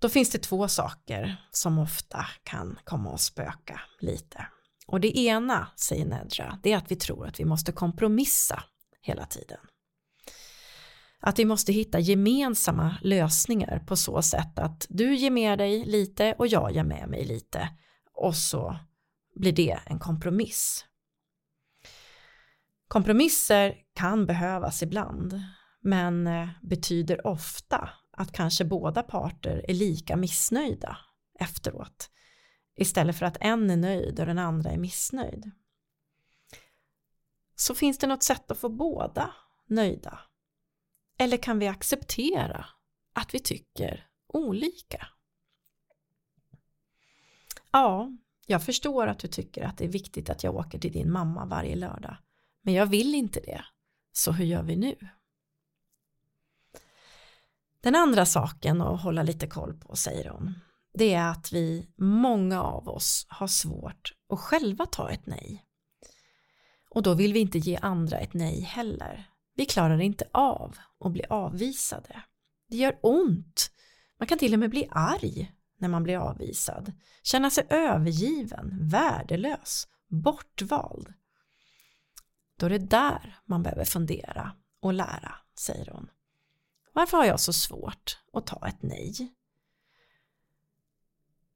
Då 0.01 0.09
finns 0.09 0.31
det 0.31 0.39
två 0.39 0.69
saker 0.69 1.37
som 1.51 1.79
ofta 1.79 2.27
kan 2.43 2.79
komma 2.85 3.15
att 3.15 3.21
spöka 3.21 3.81
lite. 4.01 4.47
Och 4.87 5.01
det 5.01 5.19
ena, 5.19 5.69
säger 5.77 6.07
Nedra, 6.07 6.59
det 6.63 6.73
är 6.73 6.77
att 6.77 6.91
vi 6.91 6.97
tror 6.97 7.27
att 7.27 7.41
vi 7.41 7.45
måste 7.45 7.73
kompromissa 7.73 8.63
hela 9.03 9.27
tiden. 9.27 9.59
Att 11.21 11.39
vi 11.39 11.45
måste 11.45 11.73
hitta 11.73 11.99
gemensamma 11.99 12.97
lösningar 13.03 13.79
på 13.87 13.97
så 13.97 14.23
sätt 14.23 14.59
att 14.59 14.87
du 14.89 15.15
ger 15.15 15.31
med 15.31 15.59
dig 15.59 15.85
lite 15.85 16.35
och 16.39 16.47
jag 16.47 16.73
ger 16.73 16.85
med 16.85 17.09
mig 17.09 17.25
lite 17.25 17.69
och 18.15 18.37
så 18.37 18.77
blir 19.35 19.53
det 19.53 19.81
en 19.87 19.99
kompromiss. 19.99 20.85
Kompromisser 22.89 23.75
kan 23.95 24.27
behövas 24.27 24.83
ibland 24.83 25.43
men 25.83 26.27
eh, 26.27 26.49
betyder 26.63 27.27
ofta 27.27 27.91
att 28.21 28.33
kanske 28.33 28.65
båda 28.65 29.03
parter 29.03 29.65
är 29.69 29.75
lika 29.75 30.17
missnöjda 30.17 30.99
efteråt 31.39 32.11
istället 32.77 33.17
för 33.17 33.27
att 33.27 33.37
en 33.41 33.71
är 33.71 33.77
nöjd 33.77 34.21
och 34.21 34.27
den 34.27 34.39
andra 34.39 34.71
är 34.71 34.79
missnöjd. 34.79 35.51
Så 37.57 37.75
finns 37.75 37.99
det 37.99 38.07
något 38.07 38.23
sätt 38.23 38.51
att 38.51 38.59
få 38.59 38.69
båda 38.69 39.35
nöjda? 39.67 40.21
Eller 41.19 41.37
kan 41.37 41.59
vi 41.59 41.67
acceptera 41.67 42.67
att 43.13 43.35
vi 43.35 43.39
tycker 43.39 44.09
olika? 44.27 45.07
Ja, 47.71 48.11
jag 48.47 48.65
förstår 48.65 49.07
att 49.07 49.19
du 49.19 49.29
tycker 49.29 49.63
att 49.65 49.79
det 49.79 49.85
är 49.85 49.89
viktigt 49.89 50.31
att 50.31 50.45
jag 50.45 50.57
åker 50.57 50.79
till 50.79 50.93
din 50.93 51.13
mamma 51.13 51.47
varje 51.47 51.77
lördag, 51.77 52.17
men 52.63 52.75
jag 52.75 52.87
vill 52.87 53.15
inte 53.15 53.41
det. 53.41 53.65
Så 54.13 54.33
hur 54.33 54.45
gör 54.45 54.63
vi 54.63 54.77
nu? 54.77 54.97
Den 57.83 57.95
andra 57.95 58.27
saken 58.27 58.81
att 58.81 59.03
hålla 59.03 59.23
lite 59.23 59.47
koll 59.47 59.75
på 59.75 59.97
säger 59.97 60.31
hon 60.31 60.55
det 60.93 61.15
är 61.15 61.31
att 61.31 61.53
vi, 61.53 61.89
många 61.97 62.63
av 62.63 62.89
oss, 62.89 63.27
har 63.29 63.47
svårt 63.47 64.15
att 64.33 64.41
själva 64.41 64.87
ta 64.87 65.11
ett 65.11 65.27
nej. 65.27 65.65
Och 66.91 67.03
då 67.03 67.15
vill 67.15 67.33
vi 67.33 67.41
inte 67.41 67.59
ge 67.59 67.77
andra 67.77 68.19
ett 68.19 68.35
nej 68.35 68.61
heller. 68.61 69.31
Vi 69.55 69.67
klarar 69.67 70.01
inte 70.01 70.29
av 70.33 70.77
att 71.05 71.13
bli 71.13 71.25
avvisade. 71.31 72.23
Det 72.69 72.77
gör 72.77 72.99
ont. 73.03 73.71
Man 74.19 74.29
kan 74.29 74.39
till 74.39 74.53
och 74.53 74.59
med 74.59 74.71
bli 74.71 74.89
arg 74.91 75.53
när 75.79 75.89
man 75.89 76.03
blir 76.03 76.17
avvisad. 76.17 76.93
Känna 77.23 77.51
sig 77.51 77.67
övergiven, 77.71 78.79
värdelös, 78.89 79.89
bortvald. 80.09 81.13
Då 82.59 82.67
är 82.67 82.71
det 82.71 82.79
där 82.79 83.39
man 83.45 83.63
behöver 83.63 83.85
fundera 83.85 84.53
och 84.83 84.95
lära, 84.95 85.35
säger 85.59 85.91
hon. 85.93 86.09
Varför 86.93 87.17
har 87.17 87.25
jag 87.25 87.41
så 87.41 87.53
svårt 87.53 88.19
att 88.33 88.47
ta 88.47 88.69
ett 88.69 88.83
nej? 88.83 89.35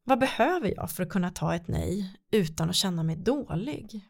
Vad 0.04 0.18
behöver 0.18 0.74
jag 0.76 0.90
för 0.90 1.02
att 1.02 1.08
kunna 1.08 1.30
ta 1.30 1.54
ett 1.54 1.68
nej 1.68 2.20
utan 2.30 2.70
att 2.70 2.76
känna 2.76 3.02
mig 3.02 3.16
dålig? 3.16 4.08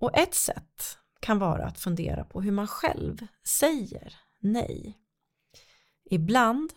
Och 0.00 0.18
ett 0.18 0.34
sätt 0.34 0.98
kan 1.20 1.38
vara 1.38 1.66
att 1.66 1.78
fundera 1.78 2.24
på 2.24 2.42
hur 2.42 2.52
man 2.52 2.66
själv 2.66 3.26
säger 3.44 4.16
nej. 4.38 4.98
Ibland 6.04 6.72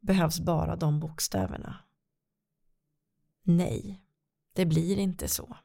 behövs 0.00 0.40
bara 0.40 0.76
de 0.76 1.00
bokstäverna. 1.00 1.84
Nej, 3.42 4.00
det 4.52 4.66
blir 4.66 4.98
inte 4.98 5.28
så. 5.28 5.56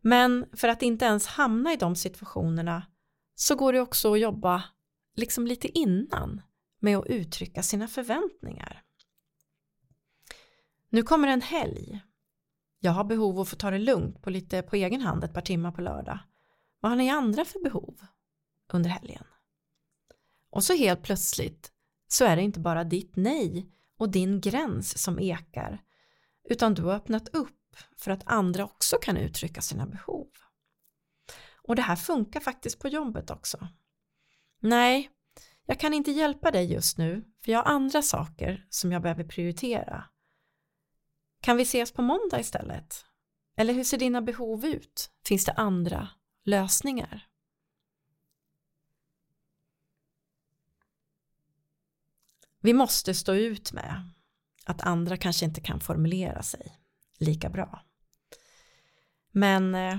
Men 0.00 0.46
för 0.52 0.68
att 0.68 0.82
inte 0.82 1.04
ens 1.04 1.26
hamna 1.26 1.72
i 1.72 1.76
de 1.76 1.96
situationerna 1.96 2.86
så 3.34 3.56
går 3.56 3.72
det 3.72 3.80
också 3.80 4.12
att 4.12 4.20
jobba 4.20 4.62
liksom 5.14 5.46
lite 5.46 5.78
innan 5.78 6.42
med 6.78 6.98
att 6.98 7.06
uttrycka 7.06 7.62
sina 7.62 7.88
förväntningar. 7.88 8.82
Nu 10.88 11.02
kommer 11.02 11.28
en 11.28 11.42
helg. 11.42 12.00
Jag 12.78 12.92
har 12.92 13.04
behov 13.04 13.34
av 13.34 13.40
att 13.40 13.48
få 13.48 13.56
ta 13.56 13.70
det 13.70 13.78
lugnt 13.78 14.22
på 14.22 14.30
lite 14.30 14.62
på 14.62 14.76
egen 14.76 15.00
hand 15.00 15.24
ett 15.24 15.34
par 15.34 15.40
timmar 15.40 15.72
på 15.72 15.80
lördag. 15.80 16.18
Vad 16.80 16.92
har 16.92 16.96
ni 16.96 17.10
andra 17.10 17.44
för 17.44 17.62
behov 17.62 18.00
under 18.72 18.90
helgen? 18.90 19.24
Och 20.50 20.64
så 20.64 20.74
helt 20.74 21.02
plötsligt 21.02 21.72
så 22.08 22.24
är 22.24 22.36
det 22.36 22.42
inte 22.42 22.60
bara 22.60 22.84
ditt 22.84 23.16
nej 23.16 23.70
och 23.96 24.10
din 24.10 24.40
gräns 24.40 25.02
som 25.02 25.18
ekar 25.18 25.82
utan 26.44 26.74
du 26.74 26.82
har 26.82 26.94
öppnat 26.94 27.28
upp 27.28 27.76
för 27.96 28.10
att 28.10 28.22
andra 28.26 28.64
också 28.64 28.96
kan 29.02 29.16
uttrycka 29.16 29.60
sina 29.60 29.86
behov. 29.86 30.28
Och 31.62 31.76
det 31.76 31.82
här 31.82 31.96
funkar 31.96 32.40
faktiskt 32.40 32.78
på 32.78 32.88
jobbet 32.88 33.30
också. 33.30 33.68
Nej, 34.66 35.10
jag 35.66 35.80
kan 35.80 35.94
inte 35.94 36.10
hjälpa 36.10 36.50
dig 36.50 36.72
just 36.72 36.98
nu 36.98 37.24
för 37.44 37.52
jag 37.52 37.58
har 37.58 37.72
andra 37.72 38.02
saker 38.02 38.66
som 38.70 38.92
jag 38.92 39.02
behöver 39.02 39.24
prioritera. 39.24 40.04
Kan 41.40 41.56
vi 41.56 41.62
ses 41.62 41.92
på 41.92 42.02
måndag 42.02 42.40
istället? 42.40 43.04
Eller 43.56 43.74
hur 43.74 43.84
ser 43.84 43.98
dina 43.98 44.22
behov 44.22 44.64
ut? 44.64 45.10
Finns 45.26 45.44
det 45.44 45.52
andra 45.52 46.08
lösningar? 46.44 47.28
Vi 52.60 52.72
måste 52.72 53.14
stå 53.14 53.34
ut 53.34 53.72
med 53.72 54.10
att 54.64 54.82
andra 54.82 55.16
kanske 55.16 55.44
inte 55.44 55.60
kan 55.60 55.80
formulera 55.80 56.42
sig 56.42 56.78
lika 57.18 57.50
bra. 57.50 57.84
Men 59.30 59.74
eh, 59.74 59.98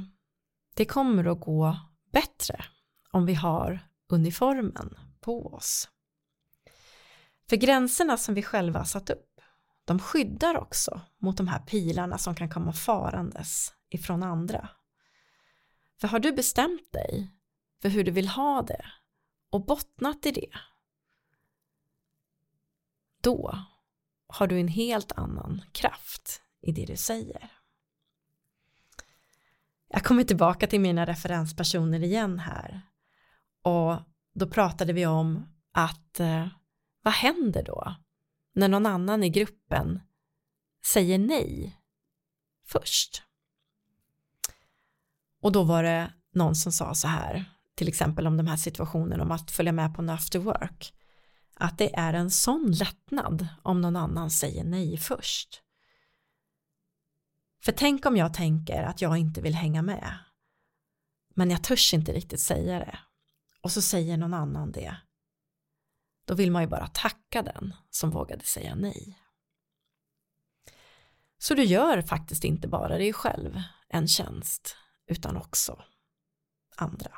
det 0.75 0.86
kommer 0.86 1.25
att 1.25 1.39
gå 1.39 1.78
bättre 2.12 2.65
om 3.12 3.25
vi 3.25 3.34
har 3.34 3.80
uniformen 4.08 4.98
på 5.22 5.54
oss. 5.54 5.89
För 7.50 7.56
gränserna 7.56 8.18
som 8.18 8.36
vi 8.36 8.44
själva 8.44 8.80
har 8.80 8.86
satt 8.86 9.10
upp, 9.10 9.41
de 9.86 10.00
skyddar 10.00 10.58
också 10.58 11.02
mot 11.18 11.38
de 11.38 11.48
här 11.48 11.60
pilarna 11.60 12.18
som 12.18 12.36
kan 12.36 12.50
komma 12.50 12.74
farandes 12.74 13.74
ifrån 13.89 14.24
andra. 14.24 14.70
För 16.02 16.08
har 16.08 16.20
du 16.20 16.32
bestämt 16.32 16.91
dig 16.91 17.32
för 17.82 17.89
hur 17.89 18.04
du 18.04 18.12
vill 18.12 18.28
ha 18.28 18.62
det 18.62 18.86
och 19.50 19.65
bottnat 19.65 20.26
i 20.26 20.32
det, 20.32 20.52
då 23.22 23.60
har 24.28 24.48
du 24.48 24.60
en 24.60 24.68
helt 24.68 25.12
annan 25.12 25.62
kraft 25.72 26.41
i 26.62 26.72
det 26.72 26.86
du 26.86 26.98
säger. 26.98 27.52
Jag 29.88 30.04
kommer 30.04 30.24
tillbaka 30.24 30.68
till 30.68 30.80
mina 30.80 31.06
referenspersoner 31.06 32.04
igen 32.04 32.39
här 32.39 32.82
och 33.65 34.01
då 34.34 34.47
pratade 34.47 34.93
vi 34.93 35.06
om 35.06 35.45
att 35.71 36.19
eh, 36.19 36.47
vad 37.01 37.13
händer 37.13 37.63
då 37.63 37.95
när 38.56 38.67
någon 38.67 38.86
annan 38.86 39.23
i 39.23 39.30
gruppen 39.30 39.99
säger 40.86 41.17
nej 41.17 41.80
först? 42.65 43.23
Och 45.41 45.51
då 45.51 45.63
var 45.63 45.84
det 45.84 46.13
någon 46.34 46.56
som 46.56 46.71
sa 46.71 46.93
så 46.93 47.08
här, 47.08 47.45
till 47.75 47.88
exempel 47.88 48.28
om 48.28 48.38
de 48.38 48.47
här 48.47 48.58
situationerna 48.58 49.23
om 49.23 49.32
att 49.32 49.51
följa 49.51 49.71
med 49.71 49.95
på 49.95 50.01
en 50.01 50.10
after 50.10 50.39
work, 50.39 50.93
att 51.54 51.78
det 51.78 51.95
är 51.95 52.13
en 52.13 52.32
sån 52.32 52.71
lättnad 52.71 53.47
om 53.63 53.82
någon 53.82 53.95
annan 53.95 54.32
säger 54.32 54.63
nej 54.63 54.97
först. 54.97 55.62
För 57.63 57.71
tänk 57.71 58.06
om 58.06 58.17
jag 58.17 58.34
tänker 58.34 58.84
att 58.84 59.01
jag 59.01 59.17
inte 59.17 59.41
vill 59.41 59.56
hänga 59.56 59.82
med, 59.82 60.17
men 61.36 61.51
jag 61.51 61.63
törs 61.63 61.93
inte 61.93 62.13
riktigt 62.13 62.41
säga 62.41 62.80
det 62.80 62.99
och 63.65 63.71
så 63.71 63.82
säger 63.82 64.17
någon 64.17 64.34
annan 64.34 64.71
det. 64.71 64.97
Då 66.25 66.34
vill 66.36 66.51
man 66.51 66.62
ju 66.62 66.67
bara 66.67 66.88
tacka 66.88 67.41
den 67.41 67.73
som 67.89 68.12
vågade 68.12 68.45
säga 68.45 68.75
nej. 68.75 69.19
Så 71.38 71.54
du 71.54 71.63
gör 71.63 72.01
faktiskt 72.01 72.43
inte 72.43 72.67
bara 72.67 72.97
dig 72.97 73.13
själv 73.13 73.62
en 73.89 74.08
tjänst 74.08 74.78
utan 75.08 75.38
också 75.38 75.84
andra. 76.75 77.12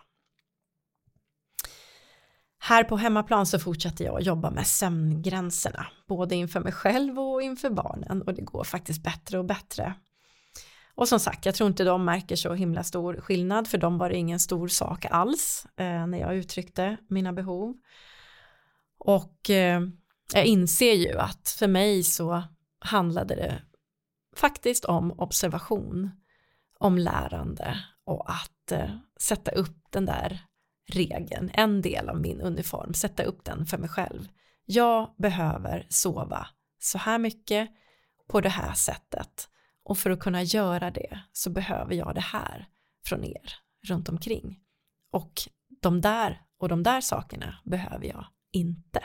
Här 2.60 2.84
på 2.84 2.98
hemmaplan 2.98 3.46
så 3.46 3.60
fortsätter 3.60 4.06
jag 4.06 4.22
jobba 4.22 4.52
med 4.52 4.68
sömngränserna, 4.68 5.88
både 6.08 6.36
inför 6.36 6.60
mig 6.60 6.72
själv 6.72 7.20
och 7.20 7.42
inför 7.42 7.70
barnen 7.70 8.22
och 8.22 8.34
det 8.34 8.42
går 8.42 8.64
faktiskt 8.64 9.04
bättre 9.04 9.40
och 9.40 9.46
bättre. 9.46 9.94
Och 10.98 11.08
som 11.08 11.20
sagt, 11.20 11.46
jag 11.46 11.56
tror 11.56 11.68
inte 11.68 11.84
de 11.84 12.06
märker 12.06 12.36
så 12.36 12.54
himla 12.54 12.84
stor 12.84 13.22
skillnad, 13.22 13.68
för 13.68 13.78
de 13.78 13.98
var 13.98 14.10
det 14.10 14.16
ingen 14.16 14.40
stor 14.40 14.68
sak 14.68 15.06
alls 15.06 15.68
eh, 15.78 16.08
när 16.08 16.18
jag 16.18 16.36
uttryckte 16.36 16.98
mina 17.10 17.34
behov. 17.34 17.76
Och 19.00 19.50
eh, 19.50 19.82
jag 20.34 20.46
inser 20.46 20.94
ju 20.94 21.18
att 21.18 21.50
för 21.60 21.68
mig 21.68 22.04
så 22.04 22.44
handlade 22.80 23.36
det 23.36 23.62
faktiskt 24.36 24.86
om 24.86 25.20
observation, 25.20 26.12
om 26.80 26.98
lärande 26.98 27.80
och 28.06 28.30
att 28.32 28.72
eh, 28.72 28.90
sätta 29.20 29.52
upp 29.52 29.78
den 29.90 30.06
där 30.06 30.42
regeln, 30.94 31.52
en 31.54 31.82
del 31.82 32.10
av 32.10 32.22
min 32.22 32.42
uniform, 32.42 32.94
sätta 32.94 33.24
upp 33.24 33.46
den 33.46 33.66
för 33.66 33.78
mig 33.78 33.90
själv. 33.90 34.28
Jag 34.66 35.16
behöver 35.18 35.86
sova 35.90 36.48
så 36.80 36.98
här 36.98 37.18
mycket 37.20 37.70
på 38.28 38.42
det 38.42 38.50
här 38.50 38.74
sättet 38.74 39.50
och 39.88 39.98
för 39.98 40.10
att 40.10 40.20
kunna 40.20 40.44
göra 40.44 40.92
det 40.92 41.20
så 41.32 41.50
behöver 41.50 41.96
jag 41.96 42.16
det 42.16 42.22
här 42.22 42.68
från 43.06 43.24
er 43.24 43.56
runt 43.88 44.10
omkring. 44.10 44.60
Och 45.12 45.34
de 45.82 46.02
där 46.02 46.42
och 46.58 46.70
de 46.70 46.84
där 46.84 47.02
sakerna 47.02 47.60
behöver 47.66 48.06
jag 48.06 48.26
inte. 48.52 49.04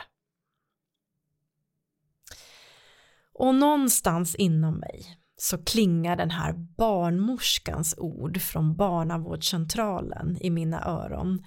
Och 3.33 3.55
någonstans 3.55 4.35
inom 4.35 4.73
mig 4.79 5.17
så 5.35 5.63
klingar 5.63 6.15
den 6.15 6.31
här 6.31 6.53
barnmorskans 6.53 7.95
ord 7.97 8.41
från 8.41 8.75
barnavårdscentralen 8.75 10.37
i 10.41 10.49
mina 10.49 10.85
öron 10.85 11.45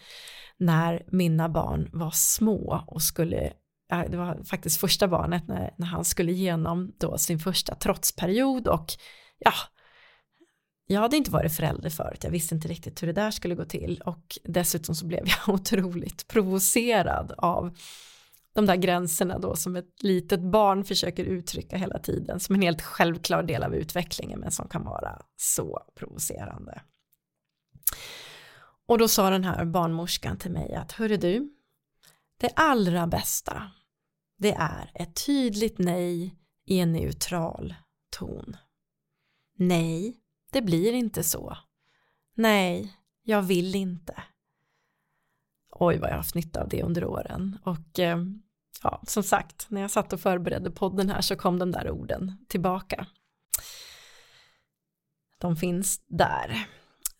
när 0.56 1.04
mina 1.12 1.48
barn 1.48 1.90
var 1.92 2.10
små 2.10 2.84
och 2.86 3.02
skulle 3.02 3.52
äh, 3.92 4.04
det 4.10 4.16
var 4.16 4.44
faktiskt 4.44 4.80
första 4.80 5.08
barnet 5.08 5.48
när, 5.48 5.74
när 5.78 5.86
han 5.86 6.04
skulle 6.04 6.32
igenom 6.32 6.92
då 6.98 7.18
sin 7.18 7.38
första 7.38 7.74
trotsperiod 7.74 8.68
och 8.68 8.86
ja, 9.38 9.52
jag 10.86 11.00
hade 11.00 11.16
inte 11.16 11.30
varit 11.30 11.52
förälder 11.52 11.90
förut, 11.90 12.24
jag 12.24 12.30
visste 12.30 12.54
inte 12.54 12.68
riktigt 12.68 13.02
hur 13.02 13.06
det 13.06 13.12
där 13.12 13.30
skulle 13.30 13.54
gå 13.54 13.64
till 13.64 14.02
och 14.06 14.38
dessutom 14.44 14.94
så 14.94 15.06
blev 15.06 15.24
jag 15.26 15.54
otroligt 15.54 16.28
provocerad 16.28 17.32
av 17.38 17.76
de 18.54 18.66
där 18.66 18.76
gränserna 18.76 19.38
då 19.38 19.56
som 19.56 19.76
ett 19.76 20.02
litet 20.02 20.40
barn 20.40 20.84
försöker 20.84 21.24
uttrycka 21.24 21.76
hela 21.76 21.98
tiden 21.98 22.40
som 22.40 22.54
en 22.54 22.62
helt 22.62 22.82
självklar 22.82 23.42
del 23.42 23.62
av 23.62 23.74
utvecklingen 23.74 24.40
men 24.40 24.50
som 24.50 24.68
kan 24.68 24.84
vara 24.84 25.22
så 25.36 25.80
provocerande. 25.94 26.82
Och 28.86 28.98
då 28.98 29.08
sa 29.08 29.30
den 29.30 29.44
här 29.44 29.64
barnmorskan 29.64 30.38
till 30.38 30.50
mig 30.50 30.74
att 30.74 30.92
hörru 30.92 31.16
du, 31.16 31.50
det 32.40 32.50
allra 32.56 33.06
bästa 33.06 33.70
det 34.38 34.52
är 34.52 34.90
ett 34.94 35.26
tydligt 35.26 35.78
nej 35.78 36.34
i 36.66 36.78
en 36.78 36.92
neutral 36.92 37.74
ton. 38.10 38.56
Nej, 39.56 40.16
det 40.50 40.62
blir 40.62 40.92
inte 40.92 41.22
så. 41.22 41.56
Nej, 42.34 42.96
jag 43.22 43.42
vill 43.42 43.74
inte. 43.74 44.22
Oj 45.70 45.98
vad 45.98 46.08
jag 46.08 46.14
har 46.14 46.18
haft 46.18 46.34
nytta 46.34 46.62
av 46.62 46.68
det 46.68 46.82
under 46.82 47.04
åren 47.04 47.58
och 47.64 47.98
eh, 47.98 48.18
ja, 48.82 49.02
som 49.06 49.22
sagt, 49.22 49.66
när 49.70 49.80
jag 49.80 49.90
satt 49.90 50.12
och 50.12 50.20
förberedde 50.20 50.70
podden 50.70 51.10
här 51.10 51.20
så 51.20 51.36
kom 51.36 51.58
de 51.58 51.70
där 51.70 51.90
orden 51.90 52.44
tillbaka. 52.48 53.06
De 55.38 55.56
finns 55.56 56.00
där. 56.06 56.66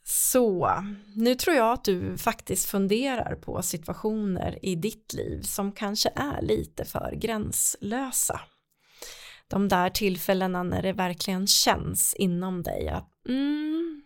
Så 0.02 0.82
nu 1.14 1.34
tror 1.34 1.56
jag 1.56 1.72
att 1.72 1.84
du 1.84 2.18
faktiskt 2.18 2.68
funderar 2.68 3.34
på 3.34 3.62
situationer 3.62 4.64
i 4.64 4.74
ditt 4.74 5.12
liv 5.12 5.42
som 5.42 5.72
kanske 5.72 6.12
är 6.16 6.42
lite 6.42 6.84
för 6.84 7.12
gränslösa 7.12 8.40
de 9.48 9.68
där 9.68 9.90
tillfällena 9.90 10.62
när 10.62 10.82
det 10.82 10.92
verkligen 10.92 11.46
känns 11.46 12.14
inom 12.14 12.62
dig 12.62 12.88
att 12.88 13.10
mm, 13.28 14.02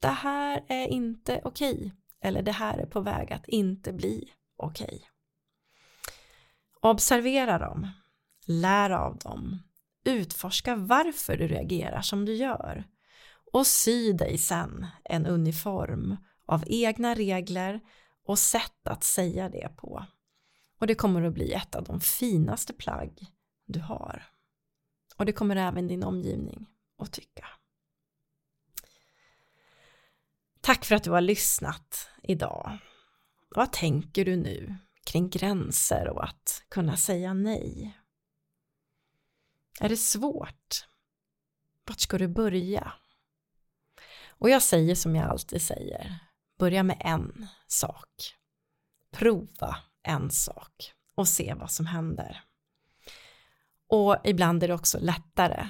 det 0.00 0.08
här 0.08 0.64
är 0.68 0.86
inte 0.86 1.40
okej 1.44 1.74
okay. 1.74 1.90
eller 2.20 2.42
det 2.42 2.52
här 2.52 2.78
är 2.78 2.86
på 2.86 3.00
väg 3.00 3.32
att 3.32 3.48
inte 3.48 3.92
bli 3.92 4.32
okej. 4.56 4.86
Okay. 4.86 5.00
Observera 6.82 7.58
dem, 7.58 7.88
lär 8.46 8.90
av 8.90 9.18
dem, 9.18 9.62
utforska 10.04 10.76
varför 10.76 11.36
du 11.36 11.48
reagerar 11.48 12.02
som 12.02 12.24
du 12.24 12.34
gör 12.34 12.84
och 13.52 13.66
sy 13.66 14.12
dig 14.12 14.38
sen 14.38 14.86
en 15.04 15.26
uniform 15.26 16.16
av 16.46 16.64
egna 16.66 17.14
regler 17.14 17.80
och 18.26 18.38
sätt 18.38 18.86
att 18.86 19.04
säga 19.04 19.48
det 19.48 19.76
på. 19.76 20.06
Och 20.80 20.86
det 20.86 20.94
kommer 20.94 21.22
att 21.22 21.34
bli 21.34 21.52
ett 21.52 21.74
av 21.74 21.84
de 21.84 22.00
finaste 22.00 22.72
plagg 22.72 23.26
du 23.66 23.80
har. 23.80 24.22
Och 25.20 25.26
det 25.26 25.32
kommer 25.32 25.56
även 25.56 25.88
din 25.88 26.02
omgivning 26.02 26.66
att 26.98 27.12
tycka. 27.12 27.46
Tack 30.60 30.84
för 30.84 30.94
att 30.94 31.04
du 31.04 31.10
har 31.10 31.20
lyssnat 31.20 32.08
idag. 32.22 32.78
Vad 33.48 33.72
tänker 33.72 34.24
du 34.24 34.36
nu 34.36 34.76
kring 35.04 35.30
gränser 35.30 36.08
och 36.08 36.24
att 36.24 36.64
kunna 36.68 36.96
säga 36.96 37.34
nej? 37.34 37.98
Är 39.80 39.88
det 39.88 39.96
svårt? 39.96 40.88
Vart 41.88 42.00
ska 42.00 42.18
du 42.18 42.28
börja? 42.28 42.92
Och 44.28 44.50
jag 44.50 44.62
säger 44.62 44.94
som 44.94 45.16
jag 45.16 45.30
alltid 45.30 45.62
säger. 45.62 46.18
börja 46.58 46.82
med 46.82 46.96
en 47.00 47.46
sak. 47.66 48.34
Prova 49.10 49.76
en 50.02 50.30
sak 50.30 50.92
och 51.14 51.28
se 51.28 51.54
vad 51.54 51.70
som 51.70 51.86
händer. 51.86 52.49
Och 53.90 54.16
ibland 54.24 54.62
är 54.62 54.68
det 54.68 54.74
också 54.74 54.98
lättare 54.98 55.66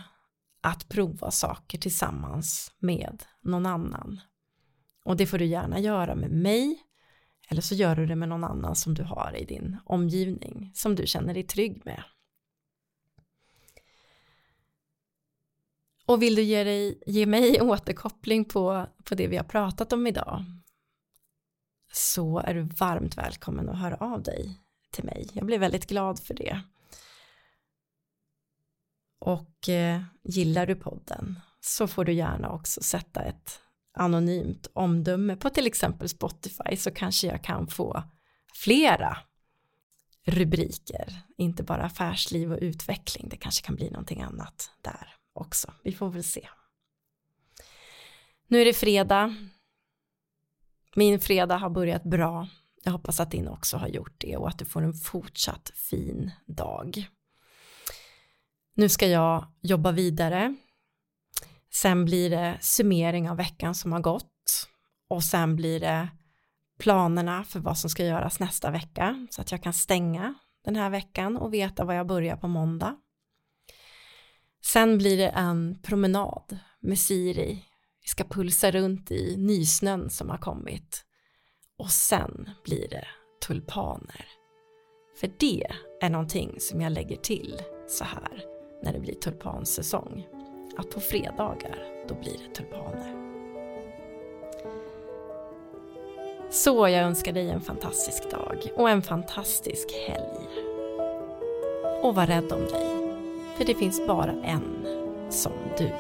att 0.61 0.89
prova 0.89 1.31
saker 1.31 1.79
tillsammans 1.79 2.73
med 2.79 3.25
någon 3.43 3.67
annan. 3.67 4.21
Och 5.05 5.17
det 5.17 5.27
får 5.27 5.39
du 5.39 5.47
gärna 5.47 5.81
göra 5.81 6.15
med 6.15 6.31
mig 6.31 6.79
eller 7.49 7.63
så 7.63 7.75
gör 7.75 7.97
du 7.97 8.07
det 8.07 8.17
med 8.17 8.29
någon 8.29 8.45
annan 8.45 8.77
som 8.77 8.95
du 8.95 9.03
har 9.03 9.37
i 9.37 9.45
din 9.45 9.77
omgivning 9.85 10.71
som 10.75 10.95
du 10.95 11.07
känner 11.07 11.35
dig 11.35 11.43
trygg 11.43 11.83
med. 11.85 12.03
Och 16.07 16.23
vill 16.23 16.35
du 16.35 16.43
ge, 16.43 16.65
dig, 16.65 17.03
ge 17.07 17.27
mig 17.27 17.61
återkoppling 17.61 18.45
på, 18.45 18.87
på 19.05 19.15
det 19.15 19.27
vi 19.27 19.37
har 19.37 19.45
pratat 19.45 19.93
om 19.93 20.07
idag 20.07 20.45
så 21.93 22.39
är 22.39 22.55
du 22.55 22.63
varmt 22.63 23.19
välkommen 23.19 23.69
att 23.69 23.79
höra 23.79 23.97
av 23.97 24.23
dig 24.23 24.61
till 24.91 25.05
mig. 25.05 25.29
Jag 25.33 25.47
blir 25.47 25.59
väldigt 25.59 25.87
glad 25.87 26.21
för 26.21 26.35
det. 26.35 26.61
Och 29.21 29.69
eh, 29.69 30.03
gillar 30.25 30.67
du 30.67 30.75
podden 30.75 31.41
så 31.61 31.87
får 31.87 32.05
du 32.05 32.13
gärna 32.13 32.51
också 32.51 32.83
sätta 32.83 33.23
ett 33.23 33.61
anonymt 33.95 34.67
omdöme 34.73 35.37
på 35.37 35.51
till 35.51 35.67
exempel 35.67 36.09
Spotify 36.09 36.77
så 36.77 36.91
kanske 36.91 37.27
jag 37.27 37.45
kan 37.45 37.67
få 37.67 38.03
flera 38.55 39.19
rubriker, 40.25 41.23
inte 41.37 41.63
bara 41.63 41.83
affärsliv 41.83 42.53
och 42.53 42.59
utveckling, 42.61 43.29
det 43.29 43.37
kanske 43.37 43.67
kan 43.67 43.75
bli 43.75 43.91
någonting 43.91 44.23
annat 44.23 44.71
där 44.83 45.15
också, 45.33 45.73
vi 45.85 45.93
får 45.93 46.11
väl 46.11 46.25
se. 46.25 46.49
Nu 48.47 48.61
är 48.61 48.65
det 48.65 48.75
fredag, 48.75 49.35
min 50.95 51.21
fredag 51.21 51.57
har 51.57 51.71
börjat 51.71 52.03
bra, 52.03 52.49
jag 52.85 52.93
hoppas 52.93 53.21
att 53.21 53.31
din 53.31 53.49
också 53.49 53.77
har 53.77 53.89
gjort 53.89 54.15
det 54.19 54.37
och 54.37 54.49
att 54.49 54.59
du 54.59 54.65
får 54.65 54.83
en 54.83 54.95
fortsatt 54.95 55.71
fin 55.75 56.31
dag. 56.47 57.09
Nu 58.75 58.89
ska 58.89 59.07
jag 59.07 59.47
jobba 59.63 59.93
vidare 59.93 60.57
Sen 61.73 62.05
blir 62.05 62.31
det 62.31 62.59
summering 62.61 63.31
av 63.31 63.37
veckan 63.37 63.75
som 63.75 63.93
har 63.93 64.01
gått 64.01 64.69
och 65.09 65.25
sen 65.25 65.57
blir 65.57 65.81
det 65.81 66.09
planerna 66.79 67.45
för 67.45 67.61
vad 67.61 67.79
som 67.79 67.91
ska 67.91 68.05
göras 68.05 68.41
nästa 68.41 68.71
vecka 68.71 69.27
så 69.31 69.41
att 69.41 69.53
jag 69.53 69.63
kan 69.63 69.73
stänga 69.73 70.35
den 70.65 70.77
här 70.77 70.91
veckan 70.91 71.37
och 71.37 71.55
veta 71.55 71.85
vad 71.85 71.97
jag 71.97 72.07
börjar 72.07 72.37
på 72.37 72.49
måndag. 72.49 72.97
Sen 74.65 74.99
blir 74.99 75.17
det 75.17 75.29
en 75.29 75.79
promenad 75.83 76.59
med 76.81 76.99
Siri. 76.99 77.65
Vi 78.03 78.09
ska 78.09 78.25
pulsa 78.25 78.71
runt 78.71 79.11
i 79.11 79.37
nysnön 79.37 80.11
som 80.11 80.31
har 80.31 80.39
kommit. 80.39 81.05
Och 81.77 81.91
sen 81.91 82.51
blir 82.65 82.89
det 82.89 83.07
tulpaner. 83.47 84.27
För 85.21 85.31
det 85.39 85.67
är 86.01 86.11
någonting 86.11 86.61
som 86.61 86.81
jag 86.81 86.93
lägger 86.93 87.17
till 87.17 87.63
så 87.89 88.05
här 88.05 88.60
när 88.81 88.93
det 88.93 89.01
blir 89.01 89.15
tulpansäsong 89.15 90.29
att 90.77 90.91
på 90.91 91.01
fredagar, 91.01 91.79
då 92.09 92.15
blir 92.15 92.33
det 92.33 92.55
tulpaner. 92.55 93.17
Så 96.51 96.89
jag 96.89 97.03
önskar 97.03 97.33
dig 97.33 97.51
en 97.51 97.61
fantastisk 97.61 98.31
dag 98.31 98.73
och 98.77 98.91
en 98.91 99.03
fantastisk 99.03 99.93
helg. 100.09 100.49
Och 102.03 102.15
var 102.15 102.27
rädd 102.27 102.53
om 102.53 102.61
dig, 102.61 102.87
för 103.57 103.65
det 103.65 103.75
finns 103.75 104.07
bara 104.07 104.33
en 104.33 104.87
som 105.31 105.53
du. 105.79 105.91